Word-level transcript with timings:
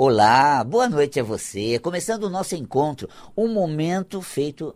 Olá, 0.00 0.62
boa 0.62 0.88
noite 0.88 1.18
a 1.18 1.24
você. 1.24 1.76
Começando 1.80 2.22
o 2.22 2.30
nosso 2.30 2.54
encontro, 2.54 3.08
um 3.36 3.48
momento 3.48 4.22
feito 4.22 4.72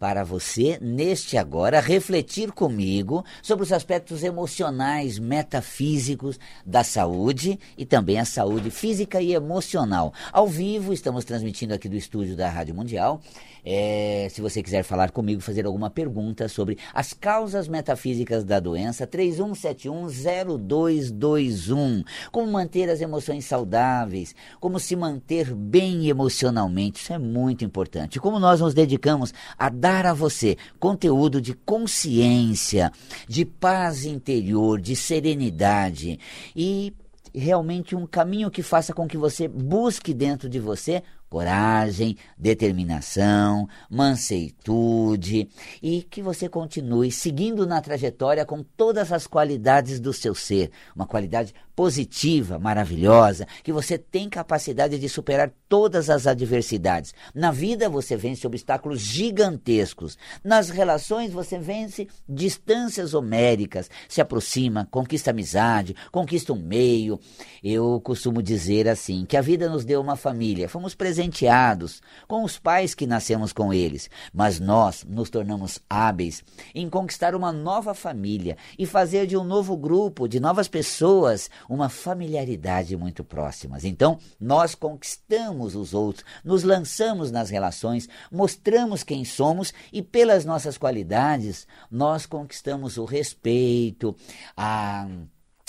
para 0.00 0.24
você, 0.24 0.78
neste 0.82 1.38
agora, 1.38 1.78
refletir 1.78 2.50
comigo 2.50 3.24
sobre 3.40 3.62
os 3.62 3.70
aspectos 3.72 4.24
emocionais, 4.24 5.16
metafísicos 5.16 6.40
da 6.66 6.82
saúde 6.82 7.56
e 7.78 7.86
também 7.86 8.18
a 8.18 8.24
saúde 8.24 8.68
física 8.68 9.22
e 9.22 9.32
emocional. 9.32 10.12
Ao 10.32 10.48
vivo, 10.48 10.92
estamos 10.92 11.24
transmitindo 11.24 11.72
aqui 11.72 11.88
do 11.88 11.94
estúdio 11.94 12.34
da 12.34 12.50
Rádio 12.50 12.74
Mundial. 12.74 13.22
É, 13.64 14.28
se 14.30 14.42
você 14.42 14.62
quiser 14.62 14.82
falar 14.82 15.10
comigo, 15.10 15.40
fazer 15.40 15.64
alguma 15.64 15.88
pergunta 15.88 16.46
sobre 16.48 16.76
as 16.92 17.14
causas 17.14 17.66
metafísicas 17.66 18.44
da 18.44 18.60
doença, 18.60 19.06
31710221. 19.06 22.04
Como 22.30 22.52
manter 22.52 22.90
as 22.90 23.00
emoções 23.00 23.46
saudáveis, 23.46 24.34
como 24.60 24.78
se 24.78 24.94
manter 24.94 25.54
bem 25.54 26.08
emocionalmente, 26.08 27.00
isso 27.00 27.14
é 27.14 27.18
muito 27.18 27.64
importante. 27.64 28.20
Como 28.20 28.38
nós 28.38 28.60
nos 28.60 28.74
dedicamos 28.74 29.32
a 29.58 29.70
dar 29.70 30.04
a 30.04 30.12
você 30.12 30.58
conteúdo 30.78 31.40
de 31.40 31.54
consciência, 31.54 32.92
de 33.26 33.46
paz 33.46 34.04
interior, 34.04 34.78
de 34.80 34.94
serenidade 34.94 36.20
e 36.54 36.92
realmente 37.34 37.96
um 37.96 38.06
caminho 38.06 38.50
que 38.50 38.62
faça 38.62 38.94
com 38.94 39.08
que 39.08 39.16
você 39.16 39.48
busque 39.48 40.14
dentro 40.14 40.48
de 40.48 40.60
você 40.60 41.02
coragem, 41.28 42.16
determinação, 42.38 43.68
manseitude 43.90 45.48
e 45.82 46.02
que 46.02 46.22
você 46.22 46.48
continue 46.48 47.10
seguindo 47.10 47.66
na 47.66 47.80
trajetória 47.80 48.44
com 48.44 48.62
todas 48.62 49.12
as 49.12 49.26
qualidades 49.26 49.98
do 49.98 50.12
seu 50.12 50.34
ser, 50.34 50.70
uma 50.94 51.06
qualidade 51.06 51.54
positiva, 51.74 52.58
maravilhosa, 52.58 53.46
que 53.62 53.72
você 53.72 53.98
tem 53.98 54.28
capacidade 54.28 54.98
de 54.98 55.08
superar 55.08 55.52
todas 55.68 56.08
as 56.08 56.26
adversidades. 56.26 57.12
Na 57.34 57.50
vida 57.50 57.88
você 57.88 58.16
vence 58.16 58.46
obstáculos 58.46 59.00
gigantescos. 59.00 60.16
Nas 60.42 60.70
relações 60.70 61.32
você 61.32 61.58
vence 61.58 62.06
distâncias 62.28 63.12
homéricas, 63.12 63.90
se 64.08 64.20
aproxima, 64.20 64.86
conquista 64.90 65.30
amizade, 65.30 65.96
conquista 66.12 66.52
um 66.52 66.62
meio. 66.62 67.18
Eu 67.62 68.00
costumo 68.00 68.42
dizer 68.42 68.88
assim, 68.88 69.24
que 69.24 69.36
a 69.36 69.40
vida 69.40 69.68
nos 69.68 69.84
deu 69.84 70.00
uma 70.00 70.16
família. 70.16 70.68
Fomos 70.68 70.94
presenteados 71.14 72.02
com 72.26 72.42
os 72.42 72.58
pais 72.58 72.92
que 72.92 73.06
nascemos 73.06 73.52
com 73.52 73.72
eles, 73.72 74.10
mas 74.32 74.58
nós 74.58 75.04
nos 75.08 75.30
tornamos 75.30 75.78
hábeis 75.88 76.42
em 76.74 76.90
conquistar 76.90 77.36
uma 77.36 77.52
nova 77.52 77.94
família 77.94 78.56
e 78.76 78.84
fazer 78.84 79.28
de 79.28 79.36
um 79.36 79.44
novo 79.44 79.76
grupo, 79.76 80.26
de 80.26 80.40
novas 80.40 80.66
pessoas, 80.66 81.48
uma 81.68 81.88
familiaridade 81.88 82.96
muito 82.96 83.22
próximas. 83.22 83.84
Então, 83.84 84.18
nós 84.40 84.74
conquistamos 84.74 85.76
os 85.76 85.94
outros, 85.94 86.24
nos 86.44 86.64
lançamos 86.64 87.30
nas 87.30 87.48
relações, 87.48 88.08
mostramos 88.32 89.04
quem 89.04 89.24
somos 89.24 89.72
e 89.92 90.02
pelas 90.02 90.44
nossas 90.44 90.76
qualidades, 90.76 91.64
nós 91.88 92.26
conquistamos 92.26 92.96
o 92.96 93.04
respeito, 93.04 94.16
a, 94.56 95.06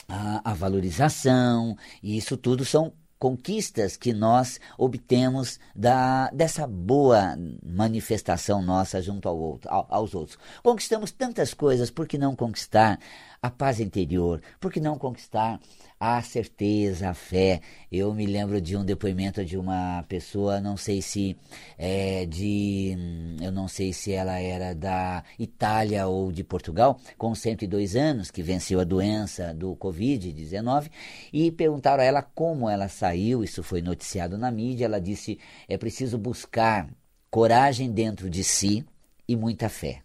a, 0.07 0.53
valorização, 0.55 1.77
e 2.01 2.17
isso 2.17 2.35
tudo 2.35 2.65
são 2.65 2.93
conquistas 3.17 3.95
que 3.97 4.13
nós 4.13 4.59
obtemos 4.77 5.59
da, 5.75 6.29
dessa 6.31 6.67
boa 6.67 7.37
manifestação 7.63 8.61
nossa 8.61 9.01
junto 9.01 9.27
ao 9.27 9.37
outro, 9.37 9.69
ao, 9.69 9.87
aos 9.89 10.13
outros. 10.13 10.37
Conquistamos 10.61 11.11
tantas 11.11 11.53
coisas, 11.53 11.89
por 11.89 12.07
que 12.07 12.17
não 12.17 12.35
conquistar 12.35 12.99
a 13.41 13.49
paz 13.49 13.79
interior? 13.79 14.41
Por 14.59 14.71
que 14.71 14.79
não 14.79 14.97
conquistar 14.97 15.59
a 15.99 16.21
certeza, 16.21 17.09
a 17.09 17.13
fé. 17.13 17.61
Eu 17.91 18.13
me 18.13 18.25
lembro 18.25 18.59
de 18.59 18.75
um 18.75 18.83
depoimento 18.83 19.43
de 19.45 19.57
uma 19.57 20.03
pessoa, 20.07 20.59
não 20.59 20.75
sei 20.77 21.01
se 21.01 21.37
é 21.77 22.25
de, 22.25 22.95
eu 23.41 23.51
não 23.51 23.67
sei 23.67 23.93
se 23.93 24.11
ela 24.11 24.39
era 24.39 24.73
da 24.73 25.23
Itália 25.39 26.07
ou 26.07 26.31
de 26.31 26.43
Portugal, 26.43 26.99
com 27.17 27.33
102 27.33 27.95
anos, 27.95 28.29
que 28.31 28.43
venceu 28.43 28.79
a 28.79 28.83
doença 28.83 29.53
do 29.53 29.75
Covid-19, 29.75 30.89
e 31.31 31.51
perguntaram 31.51 32.03
a 32.03 32.05
ela 32.05 32.21
como 32.21 32.69
ela 32.69 32.89
saiu, 32.89 33.43
isso 33.43 33.63
foi 33.63 33.81
noticiado 33.81 34.37
na 34.37 34.51
mídia, 34.51 34.85
ela 34.85 34.99
disse, 34.99 35.39
é 35.67 35.77
preciso 35.77 36.17
buscar 36.17 36.89
coragem 37.29 37.91
dentro 37.91 38.29
de 38.29 38.43
si 38.43 38.85
e 39.27 39.35
muita 39.35 39.69
fé. 39.69 40.01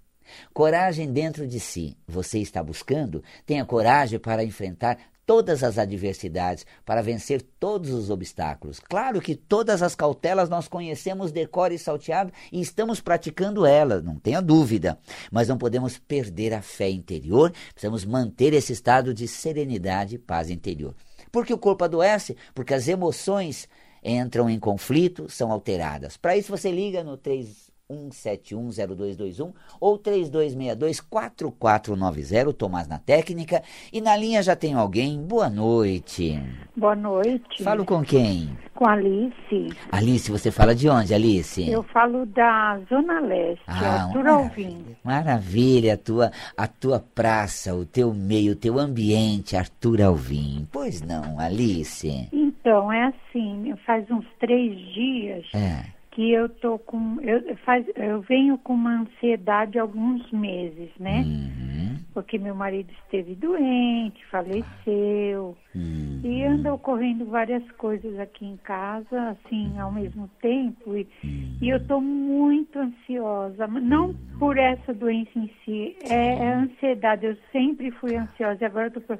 Coragem 0.52 1.12
dentro 1.12 1.46
de 1.46 1.58
si. 1.58 1.96
Você 2.06 2.38
está 2.38 2.62
buscando? 2.62 3.22
Tenha 3.44 3.64
coragem 3.64 4.18
para 4.18 4.44
enfrentar 4.44 4.96
todas 5.30 5.62
as 5.62 5.78
adversidades, 5.78 6.66
para 6.84 7.00
vencer 7.00 7.40
todos 7.40 7.90
os 7.90 8.10
obstáculos. 8.10 8.80
Claro 8.80 9.20
que 9.20 9.36
todas 9.36 9.80
as 9.80 9.94
cautelas 9.94 10.48
nós 10.48 10.66
conhecemos 10.66 11.30
de 11.30 11.46
cor 11.46 11.70
e 11.70 11.78
salteado 11.78 12.32
e 12.50 12.60
estamos 12.60 13.00
praticando 13.00 13.64
elas, 13.64 14.02
não 14.02 14.16
tenha 14.16 14.42
dúvida. 14.42 14.98
Mas 15.30 15.46
não 15.46 15.56
podemos 15.56 15.96
perder 15.96 16.52
a 16.52 16.60
fé 16.60 16.90
interior, 16.90 17.52
precisamos 17.72 18.04
manter 18.04 18.52
esse 18.52 18.72
estado 18.72 19.14
de 19.14 19.28
serenidade 19.28 20.16
e 20.16 20.18
paz 20.18 20.50
interior. 20.50 20.96
Porque 21.30 21.54
o 21.54 21.58
corpo 21.58 21.84
adoece? 21.84 22.36
Porque 22.52 22.74
as 22.74 22.88
emoções 22.88 23.68
entram 24.02 24.50
em 24.50 24.58
conflito, 24.58 25.30
são 25.30 25.52
alteradas. 25.52 26.16
Para 26.16 26.36
isso 26.36 26.50
você 26.50 26.72
liga 26.72 27.04
no 27.04 27.16
3 27.16 27.69
1710221 27.90 29.52
ou 29.80 29.98
3262-4490, 29.98 32.52
Tomás 32.52 32.86
na 32.86 32.98
técnica. 32.98 33.62
E 33.92 34.00
na 34.00 34.16
linha 34.16 34.40
já 34.42 34.56
tem 34.56 34.74
alguém. 34.74 35.20
Boa 35.22 35.50
noite. 35.50 36.40
Boa 36.76 36.94
noite. 36.94 37.62
Falo 37.62 37.84
com 37.84 38.02
quem? 38.02 38.56
Com 38.74 38.88
Alice. 38.88 39.76
Alice, 39.92 40.30
você 40.30 40.50
fala 40.50 40.74
de 40.74 40.88
onde, 40.88 41.12
Alice? 41.12 41.68
Eu 41.68 41.82
falo 41.82 42.24
da 42.26 42.80
Zona 42.88 43.20
Leste, 43.20 43.62
ah, 43.66 44.04
Arthur 44.04 44.26
Alvim. 44.26 44.96
Maravilha, 45.04 45.92
a 45.94 45.98
tua, 45.98 46.32
a 46.56 46.66
tua 46.66 47.04
praça, 47.14 47.74
o 47.74 47.84
teu 47.84 48.14
meio, 48.14 48.52
o 48.52 48.56
teu 48.56 48.78
ambiente, 48.78 49.56
Arthur 49.56 50.00
Alvim. 50.00 50.66
Pois 50.72 51.02
não, 51.02 51.38
Alice? 51.38 52.28
Então, 52.32 52.90
é 52.92 53.06
assim, 53.06 53.74
faz 53.84 54.10
uns 54.10 54.24
três 54.38 54.78
dias... 54.94 55.44
É 55.54 55.99
que 56.10 56.32
eu 56.32 56.48
tô 56.48 56.78
com 56.78 57.18
eu 57.20 57.56
faz 57.58 57.86
eu 57.94 58.20
venho 58.22 58.58
com 58.58 58.74
uma 58.74 59.02
ansiedade 59.02 59.78
alguns 59.78 60.30
meses, 60.32 60.90
né? 60.98 61.22
Uhum. 61.22 61.98
Porque 62.12 62.36
meu 62.38 62.54
marido 62.54 62.90
esteve 63.04 63.36
doente, 63.36 64.26
faleceu 64.26 65.56
uhum. 65.74 66.20
e 66.24 66.42
anda 66.44 66.74
ocorrendo 66.74 67.24
várias 67.26 67.62
coisas 67.72 68.18
aqui 68.18 68.44
em 68.44 68.56
casa, 68.56 69.30
assim, 69.30 69.78
ao 69.78 69.92
mesmo 69.92 70.28
tempo 70.42 70.96
e, 70.96 71.06
uhum. 71.22 71.58
e 71.62 71.68
eu 71.68 71.86
tô 71.86 72.00
muito 72.00 72.76
ansiosa, 72.78 73.68
não 73.68 74.12
por 74.38 74.58
essa 74.58 74.92
doença 74.92 75.30
em 75.38 75.50
si, 75.64 75.96
é, 76.02 76.34
é 76.34 76.54
ansiedade. 76.54 77.26
Eu 77.26 77.36
sempre 77.52 77.92
fui 77.92 78.16
ansiosa 78.16 78.58
e 78.60 78.64
agora 78.64 78.88
eu 78.92 79.00
tô 79.00 79.14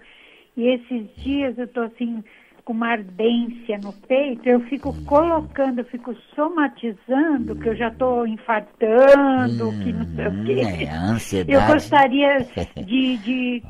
e 0.57 0.67
esses 0.67 1.15
dias 1.17 1.57
eu 1.57 1.69
tô 1.69 1.81
assim 1.83 2.25
com 2.71 2.73
uma 2.73 2.93
ardência 2.93 3.79
no 3.83 3.93
peito, 3.93 4.49
eu 4.49 4.61
fico 4.61 4.95
colocando, 5.05 5.81
eu 5.81 5.85
fico 5.87 6.15
somatizando 6.37 7.57
que 7.57 7.69
eu 7.69 7.75
já 7.75 7.89
estou 7.89 8.25
infartando, 8.25 9.71
hum, 9.71 9.81
que 9.83 9.93
não 9.93 10.07
sei 10.15 10.27
o 10.29 10.45
quê. 10.45 10.85
É, 10.85 10.91
ansiedade. 10.95 11.53
Eu 11.53 11.73
gostaria 11.75 12.39
de, 12.87 13.17
de 13.17 13.63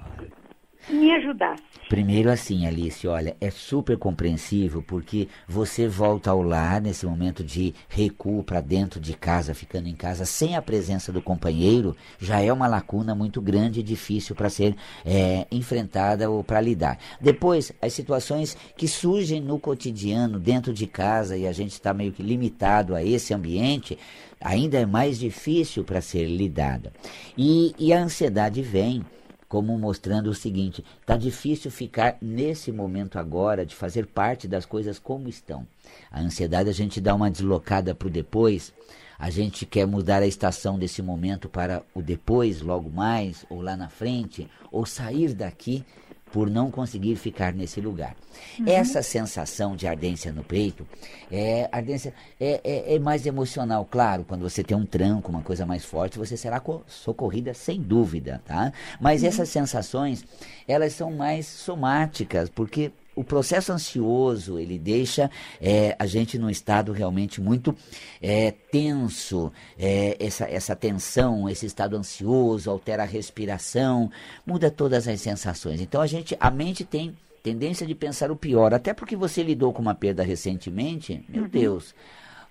me 0.89 1.11
ajudasse. 1.13 1.63
Primeiro 1.89 2.31
assim, 2.31 2.67
Alice, 2.67 3.07
olha, 3.09 3.37
é 3.41 3.51
super 3.51 3.99
compreensível 3.99 4.81
porque 4.81 5.27
você 5.49 5.89
volta 5.89 6.31
ao 6.31 6.41
lar 6.41 6.81
nesse 6.81 7.05
momento 7.05 7.43
de 7.43 7.75
recuo 7.89 8.45
para 8.45 8.61
dentro 8.61 9.01
de 9.01 9.13
casa, 9.15 9.55
ficando 9.55 9.89
em 9.89 9.95
casa 9.95 10.25
sem 10.25 10.55
a 10.55 10.63
presença 10.63 11.13
do 11.13 11.21
companheiro, 11.21 11.97
já 12.19 12.41
é 12.41 12.53
uma 12.53 12.69
lacuna 12.69 13.13
muito 13.13 13.41
grande 13.41 13.81
e 13.81 13.83
difícil 13.83 14.37
para 14.37 14.49
ser 14.49 14.77
é, 15.05 15.47
enfrentada 15.51 16.31
ou 16.31 16.45
para 16.45 16.61
lidar. 16.61 16.97
Depois, 17.21 17.73
as 17.83 17.93
situações 17.93 18.57
que 18.77 18.87
surgem 18.87 19.41
no 19.41 19.59
cotidiano, 19.59 20.39
dentro 20.39 20.73
de 20.73 20.87
casa, 20.87 21.37
e 21.37 21.47
a 21.47 21.53
gente 21.53 21.73
está 21.73 21.93
meio 21.93 22.13
que 22.13 22.23
limitado 22.23 22.95
a 22.95 23.03
esse 23.03 23.35
ambiente, 23.35 23.99
ainda 24.41 24.79
é 24.79 24.87
mais 24.87 25.19
difícil 25.19 25.83
para 25.83 26.01
ser 26.01 26.25
lidada. 26.27 26.93
E, 27.37 27.75
e 27.79 27.93
a 27.93 28.01
ansiedade 28.01 28.63
vem 28.63 29.05
como 29.51 29.77
mostrando 29.77 30.31
o 30.31 30.35
seguinte: 30.35 30.83
está 31.01 31.17
difícil 31.17 31.71
ficar 31.73 32.17
nesse 32.23 32.71
momento 32.71 33.19
agora 33.19 33.67
de 33.67 33.75
fazer 33.75 34.07
parte 34.07 34.47
das 34.47 34.65
coisas 34.65 34.99
como 34.99 35.29
estão. 35.29 35.67
A 36.11 36.21
ansiedade 36.21 36.71
a 36.71 36.73
gente 36.73 37.01
dá 37.01 37.15
uma 37.15 37.31
deslocada 37.31 37.93
para 37.95 38.07
o 38.07 38.11
depois, 38.11 38.73
a 39.19 39.29
gente 39.29 39.67
quer 39.67 39.87
mudar 39.87 40.23
a 40.23 40.27
estação 40.27 40.79
desse 40.79 41.03
momento 41.03 41.49
para 41.49 41.83
o 41.93 42.01
depois, 42.01 42.63
logo 42.63 42.89
mais, 42.89 43.45
ou 43.51 43.61
lá 43.61 43.77
na 43.77 43.89
frente, 43.89 44.49
ou 44.71 44.87
sair 44.87 45.35
daqui 45.35 45.85
por 46.33 46.49
não 46.49 46.71
conseguir 46.71 47.17
ficar 47.17 47.53
nesse 47.53 47.81
lugar. 47.81 48.15
Uhum. 48.59 48.67
Essa 48.69 49.03
sensação 49.03 49.77
de 49.77 49.87
ardência 49.87 50.33
no 50.33 50.43
peito 50.43 50.87
é 51.31 51.69
ardência 51.73 52.15
é, 52.41 52.61
é, 52.63 52.95
é, 52.95 52.99
mais 52.99 53.27
emocional, 53.27 53.87
claro. 53.91 54.25
Quando 54.27 54.43
você 54.43 54.63
tem 54.63 54.77
um 54.77 54.87
tranco, 54.87 55.31
uma 55.31 55.43
coisa 55.43 55.67
mais 55.67 55.85
forte, 55.85 56.19
você 56.19 56.37
será 56.37 56.63
socorrida 56.87 57.53
sem 57.55 57.81
dúvida, 57.81 58.41
tá? 58.47 58.73
Mas 59.01 59.23
uhum. 59.23 59.29
essas 59.29 59.49
sensações 59.49 60.25
elas 60.67 60.93
são 60.93 61.11
mais 61.11 61.47
somáticas, 61.47 62.49
porque 62.49 62.93
o 63.15 63.25
processo 63.25 63.73
ansioso 63.73 64.59
ele 64.59 64.79
deixa 64.79 65.31
é, 65.61 65.95
a 65.99 66.07
gente 66.07 66.39
num 66.39 66.49
estado 66.49 66.93
realmente 66.93 67.41
muito 67.41 67.75
é, 68.21 68.51
tenso, 68.51 69.53
é, 69.79 70.17
essa, 70.19 70.45
essa 70.45 70.77
tensão, 70.77 71.49
esse 71.49 71.67
estado 71.67 71.97
ansioso 71.97 72.71
altera 72.71 73.03
a 73.03 73.07
respiração, 73.07 74.11
muda 74.47 74.71
todas 74.71 75.09
as 75.09 75.21
sensações. 75.21 75.81
Então 75.81 76.01
a 76.01 76.07
gente, 76.07 76.37
a 76.41 76.51
mente 76.51 76.85
tem 76.85 77.17
tendência 77.43 77.87
de 77.87 77.95
pensar 77.95 78.31
o 78.31 78.37
pior, 78.37 78.73
até 78.73 78.93
porque 78.93 79.17
você 79.17 79.43
lidou 79.43 79.73
com 79.73 79.83
uma 79.83 79.95
perda 79.95 80.23
recentemente, 80.23 81.25
meu 81.29 81.45
uhum. 81.45 81.49
Deus. 81.49 81.95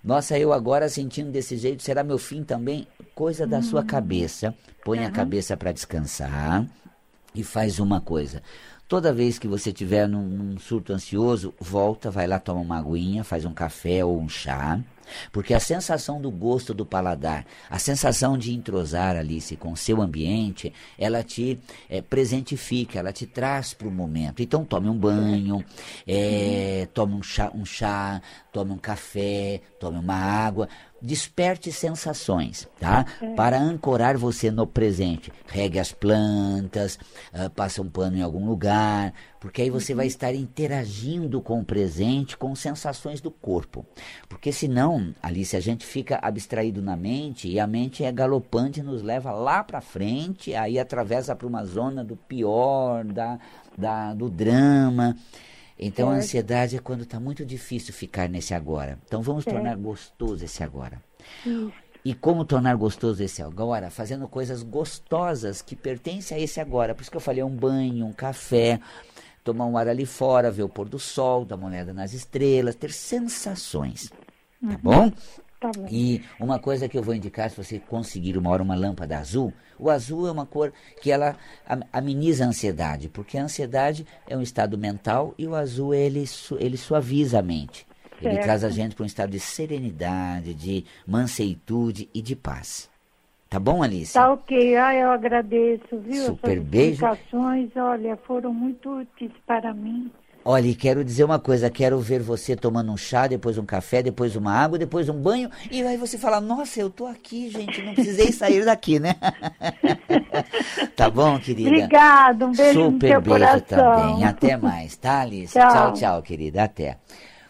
Nossa, 0.02 0.38
eu 0.38 0.52
agora 0.52 0.88
sentindo 0.88 1.30
desse 1.30 1.56
jeito, 1.56 1.82
será 1.82 2.02
meu 2.02 2.18
fim 2.18 2.42
também? 2.42 2.86
Coisa 3.14 3.46
da 3.46 3.58
uhum. 3.58 3.62
sua 3.62 3.84
cabeça. 3.84 4.54
Põe 4.84 5.00
uhum. 5.00 5.06
a 5.06 5.10
cabeça 5.10 5.56
para 5.56 5.72
descansar 5.72 6.66
e 7.34 7.44
faz 7.44 7.78
uma 7.78 8.00
coisa. 8.00 8.42
Toda 8.90 9.12
vez 9.12 9.38
que 9.38 9.46
você 9.46 9.72
tiver 9.72 10.08
num, 10.08 10.26
num, 10.26 10.58
surto 10.58 10.92
ansioso, 10.92 11.54
volta, 11.60 12.10
vai 12.10 12.26
lá, 12.26 12.40
toma 12.40 12.60
uma 12.60 12.76
aguinha, 12.76 13.22
faz 13.22 13.44
um 13.44 13.54
café 13.54 14.04
ou 14.04 14.20
um 14.20 14.28
chá. 14.28 14.80
Porque 15.30 15.54
a 15.54 15.60
sensação 15.60 16.20
do 16.20 16.28
gosto 16.28 16.74
do 16.74 16.84
paladar, 16.84 17.46
a 17.68 17.78
sensação 17.78 18.36
de 18.36 18.52
entrosar, 18.52 19.14
Alice, 19.16 19.54
com 19.54 19.70
o 19.70 19.76
seu 19.76 20.02
ambiente, 20.02 20.72
ela 20.98 21.22
te 21.22 21.60
é, 21.88 22.02
presentifica, 22.02 22.98
ela 22.98 23.12
te 23.12 23.26
traz 23.26 23.72
para 23.74 23.86
o 23.86 23.92
momento. 23.92 24.42
Então, 24.42 24.64
tome 24.64 24.88
um 24.88 24.98
banho, 24.98 25.64
é, 26.04 26.88
tome 26.92 27.14
um 27.14 27.22
chá, 27.22 27.48
um 27.54 27.64
chá, 27.64 28.20
tome 28.52 28.72
um 28.72 28.78
café, 28.78 29.60
tome 29.78 29.98
uma 29.98 30.16
água 30.16 30.68
desperte 31.00 31.72
sensações, 31.72 32.68
tá? 32.78 33.06
É. 33.20 33.34
Para 33.34 33.60
ancorar 33.60 34.16
você 34.16 34.50
no 34.50 34.66
presente. 34.66 35.32
Regue 35.46 35.78
as 35.78 35.92
plantas, 35.92 36.98
uh, 37.34 37.50
passa 37.50 37.82
um 37.82 37.88
pano 37.88 38.16
em 38.16 38.22
algum 38.22 38.46
lugar, 38.46 39.12
porque 39.40 39.62
aí 39.62 39.70
você 39.70 39.92
uhum. 39.92 39.98
vai 39.98 40.06
estar 40.06 40.34
interagindo 40.34 41.40
com 41.40 41.60
o 41.60 41.64
presente, 41.64 42.36
com 42.36 42.54
sensações 42.54 43.20
do 43.20 43.30
corpo. 43.30 43.86
Porque 44.28 44.52
senão, 44.52 45.14
Alice, 45.22 45.56
a 45.56 45.60
gente 45.60 45.86
fica 45.86 46.18
abstraído 46.20 46.82
na 46.82 46.96
mente 46.96 47.48
e 47.48 47.58
a 47.58 47.66
mente 47.66 48.04
é 48.04 48.12
galopante, 48.12 48.82
nos 48.82 49.02
leva 49.02 49.32
lá 49.32 49.64
para 49.64 49.80
frente, 49.80 50.54
aí 50.54 50.78
atravessa 50.78 51.34
para 51.34 51.46
uma 51.46 51.64
zona 51.64 52.04
do 52.04 52.16
pior, 52.16 53.04
da, 53.04 53.38
da, 53.76 54.12
do 54.12 54.28
drama. 54.28 55.16
Então 55.82 56.10
a 56.10 56.14
ansiedade 56.14 56.76
é 56.76 56.78
quando 56.78 57.04
está 57.04 57.18
muito 57.18 57.44
difícil 57.44 57.94
ficar 57.94 58.28
nesse 58.28 58.52
agora. 58.52 58.98
Então 59.06 59.22
vamos 59.22 59.46
tornar 59.46 59.76
gostoso 59.76 60.44
esse 60.44 60.62
agora. 60.62 61.02
Isso. 61.46 61.72
E 62.04 62.14
como 62.14 62.44
tornar 62.44 62.76
gostoso 62.76 63.22
esse 63.22 63.42
agora? 63.42 63.90
Fazendo 63.90 64.28
coisas 64.28 64.62
gostosas 64.62 65.62
que 65.62 65.74
pertencem 65.74 66.36
a 66.36 66.40
esse 66.40 66.60
agora. 66.60 66.94
Por 66.94 67.02
isso 67.02 67.10
que 67.10 67.16
eu 67.16 67.20
falei 67.20 67.42
um 67.42 67.54
banho, 67.54 68.06
um 68.06 68.12
café, 68.12 68.78
tomar 69.42 69.66
um 69.66 69.76
ar 69.76 69.88
ali 69.88 70.04
fora, 70.04 70.50
ver 70.50 70.62
o 70.62 70.68
pôr 70.68 70.88
do 70.88 70.98
sol, 70.98 71.44
dar 71.44 71.56
uma 71.56 71.68
olhada 71.68 71.94
nas 71.94 72.12
estrelas, 72.12 72.74
ter 72.74 72.92
sensações. 72.92 74.08
Tá 74.08 74.16
uhum. 74.62 74.78
bom? 74.82 75.12
Tá 75.60 75.70
bom. 75.76 75.86
E 75.90 76.22
uma 76.40 76.58
coisa 76.58 76.88
que 76.88 76.96
eu 76.96 77.02
vou 77.02 77.14
indicar, 77.14 77.50
se 77.50 77.56
você 77.56 77.78
conseguir 77.78 78.38
uma 78.38 78.48
hora 78.48 78.62
uma 78.62 78.74
lâmpada 78.74 79.18
azul, 79.18 79.52
o 79.78 79.90
azul 79.90 80.26
é 80.26 80.32
uma 80.32 80.46
cor 80.46 80.72
que 81.02 81.10
ela 81.10 81.36
ameniza 81.92 82.44
a 82.44 82.48
ansiedade, 82.48 83.10
porque 83.10 83.36
a 83.36 83.42
ansiedade 83.42 84.06
é 84.26 84.34
um 84.34 84.40
estado 84.40 84.78
mental 84.78 85.34
e 85.36 85.46
o 85.46 85.54
azul 85.54 85.92
ele, 85.92 86.24
ele 86.58 86.78
suaviza 86.78 87.40
a 87.40 87.42
mente. 87.42 87.86
Ele 88.22 88.34
certo. 88.34 88.44
traz 88.44 88.64
a 88.64 88.70
gente 88.70 88.94
para 88.94 89.02
um 89.02 89.06
estado 89.06 89.30
de 89.30 89.40
serenidade, 89.40 90.54
de 90.54 90.84
manseitude 91.06 92.08
e 92.14 92.22
de 92.22 92.34
paz. 92.34 92.90
Tá 93.50 93.58
bom, 93.58 93.82
Alice? 93.82 94.14
Tá 94.14 94.32
ok. 94.32 94.76
Ah, 94.76 94.94
eu 94.94 95.10
agradeço, 95.10 95.98
viu? 95.98 96.24
Super 96.24 96.58
As 96.58 96.64
beijo. 96.64 97.04
explicações, 97.04 97.70
olha, 97.76 98.16
foram 98.18 98.54
muito 98.54 99.00
úteis 99.00 99.32
para 99.46 99.74
mim. 99.74 100.10
Olha, 100.44 100.66
e 100.66 100.74
quero 100.74 101.04
dizer 101.04 101.24
uma 101.24 101.38
coisa, 101.38 101.68
quero 101.68 101.98
ver 102.00 102.20
você 102.20 102.56
tomando 102.56 102.90
um 102.90 102.96
chá, 102.96 103.26
depois 103.26 103.58
um 103.58 103.64
café, 103.64 104.02
depois 104.02 104.34
uma 104.36 104.52
água, 104.52 104.78
depois 104.78 105.08
um 105.08 105.20
banho, 105.20 105.50
e 105.70 105.82
aí 105.82 105.98
você 105.98 106.16
fala, 106.16 106.40
nossa, 106.40 106.80
eu 106.80 106.88
tô 106.88 107.06
aqui, 107.06 107.50
gente, 107.50 107.82
não 107.82 107.92
precisei 107.94 108.32
sair 108.32 108.64
daqui, 108.64 108.98
né? 108.98 109.16
tá 110.96 111.10
bom, 111.10 111.38
querida? 111.38 111.68
Obrigada, 111.68 112.46
um 112.46 112.52
beijo 112.52 112.84
Super 112.84 113.14
no 113.16 113.20
beijo 113.20 113.38
coração. 113.38 113.62
também. 113.68 114.24
Até 114.24 114.56
mais, 114.56 114.96
tá, 114.96 115.20
Alice? 115.20 115.52
Tchau. 115.52 115.68
tchau, 115.68 115.92
tchau, 115.92 116.22
querida. 116.22 116.64
Até. 116.64 116.96